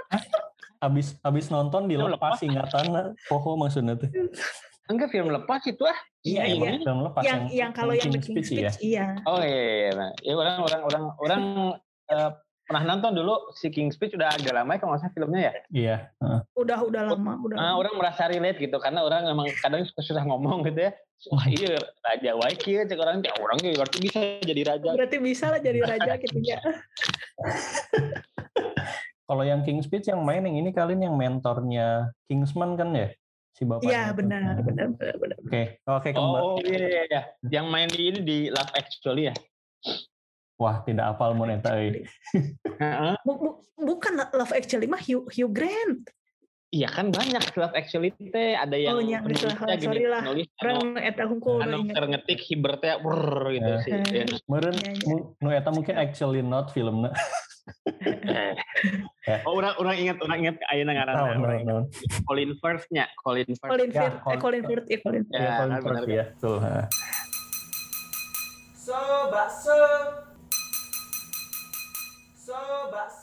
Habis 0.80 1.20
habis 1.20 1.52
nonton 1.52 1.90
dilepas 1.90 2.40
ingatan 2.40 3.12
poho 3.28 3.58
maksudnya 3.60 4.00
tuh. 4.00 4.08
Enggak 4.84 5.08
film 5.12 5.32
lepas 5.32 5.64
itu 5.64 5.80
ah. 5.88 5.98
Iya, 6.24 6.42
iya. 6.48 6.56
iya. 6.76 6.80
Film 6.84 7.00
lepas 7.04 7.22
yang 7.24 7.48
yang, 7.48 7.52
yang 7.52 7.70
kalau 7.72 7.92
yang 7.96 8.12
King 8.12 8.24
Speech, 8.24 8.48
Speech 8.52 8.64
ya? 8.64 8.72
iya. 8.80 9.06
Oh 9.24 9.40
iya, 9.40 9.60
iya, 9.60 9.74
iya. 9.76 9.90
Nah, 9.96 10.10
ya 10.20 10.34
orang 10.36 10.56
orang 10.60 10.80
orang 10.84 11.04
orang 11.20 11.42
uh, 12.12 12.30
pernah 12.64 12.82
nonton 12.88 13.12
dulu 13.12 13.34
si 13.52 13.68
King 13.68 13.92
Speech 13.92 14.16
udah 14.16 14.32
agak 14.32 14.56
lama 14.56 14.72
ya 14.76 14.78
kalau 14.80 14.96
nggak 14.96 15.12
filmnya 15.12 15.40
ya. 15.40 15.52
Iya. 15.72 15.96
Uh. 16.20 16.40
Udah 16.56 16.78
udah 16.80 17.02
lama, 17.12 17.32
udah. 17.44 17.56
Nah, 17.56 17.72
orang 17.76 17.94
merasa 17.96 18.28
relate 18.28 18.60
gitu 18.60 18.76
karena 18.80 19.04
orang 19.04 19.28
memang 19.28 19.52
kadang 19.60 19.84
suka 19.84 20.00
susah 20.04 20.24
ngomong 20.24 20.64
gitu 20.68 20.88
ya. 20.88 20.92
Wah 21.32 21.48
iya 21.48 21.80
raja 22.04 22.30
waiki 22.36 22.84
cek 22.84 23.00
orang 23.00 23.24
ya 23.24 23.32
orang 23.40 23.56
berarti 23.56 23.98
bisa 24.04 24.20
jadi 24.44 24.62
raja. 24.68 24.90
Berarti 24.92 25.16
bisa 25.20 25.44
lah 25.48 25.60
jadi 25.60 25.80
raja 25.80 26.12
gitu 26.24 26.38
ya. 26.44 26.60
kalau 29.24 29.40
yang 29.40 29.64
King 29.64 29.80
Speech 29.80 30.12
yang 30.12 30.20
main 30.20 30.44
yang 30.44 30.60
ini 30.60 30.68
kalian 30.76 31.08
yang 31.08 31.16
mentornya 31.16 32.12
Kingsman 32.28 32.76
kan 32.76 32.92
ya? 32.92 33.08
Si 33.54 33.62
bapak. 33.62 33.86
Iya 33.86 34.10
benar, 34.10 34.58
benar, 34.66 34.86
benar, 34.98 35.16
benar. 35.22 35.38
Oke, 35.46 35.62
oke 35.86 36.08
kembali. 36.10 36.42
Oh 36.42 36.58
iya, 36.58 36.78
iya, 36.82 37.02
iya. 37.06 37.22
Yang 37.46 37.66
main 37.70 37.88
di 37.88 38.02
ini 38.10 38.20
di 38.20 38.38
Love 38.50 38.74
Actually 38.74 39.30
ya? 39.30 39.34
Wah, 40.58 40.82
tidak 40.82 41.14
apal 41.14 41.38
mau 41.38 41.46
neta. 41.46 41.70
Bukan 43.78 44.12
Love 44.34 44.54
Actually 44.54 44.90
mah 44.90 44.98
Hugh, 44.98 45.30
Hugh 45.30 45.54
Grant. 45.54 46.10
Iya 46.74 46.90
kan 46.90 47.14
banyak 47.14 47.54
Love 47.54 47.78
Actually 47.78 48.10
teh 48.34 48.58
ada 48.58 48.74
yang 48.74 48.98
oh, 48.98 49.02
iya, 49.02 49.22
penulisnya 49.22 49.78
gini 49.78 49.86
sorry 49.86 50.06
lah. 50.10 50.22
penulis 50.26 50.48
orang 50.58 50.98
eta 50.98 51.22
hungkul 51.30 51.62
anu 51.62 51.86
ngetik 51.86 52.42
hiber 52.50 52.74
teh 52.82 52.98
gitu 53.54 53.72
sih. 53.86 53.90
Ya. 54.10 54.26
Meureun 54.50 54.74
nu 55.38 55.48
eta 55.54 55.70
mungkin 55.70 55.94
actually 55.94 56.42
not 56.42 56.74
filmnya. 56.74 57.14
oh 59.48 59.56
orang 59.56 59.72
orang 59.80 59.96
ingat 59.96 60.16
orang 60.20 60.38
ingat 60.44 60.56
ayo 60.68 60.84
nang 60.84 61.00
Naon. 61.00 61.88
Colin 62.28 62.52
Firth 62.60 62.84
nya, 62.92 63.08
Colin 63.24 63.48
Firth. 63.48 63.72
Colin 63.72 63.88
ya, 63.88 64.00
Firth, 64.04 64.20
eh, 64.20 64.28
iya, 64.28 64.34
ya, 64.34 64.40
Colin 64.40 64.62
Firth, 64.64 64.88
ya 64.88 64.98
Colin 65.00 65.22
Firth. 65.24 65.40
Ya, 65.40 65.56
Colin 65.56 65.80
Firth 65.80 66.08
ya. 66.08 66.24
Betul. 66.36 66.58
So 68.76 68.98
bakso. 69.32 69.80
So 72.36 72.58
bakso. 72.92 73.13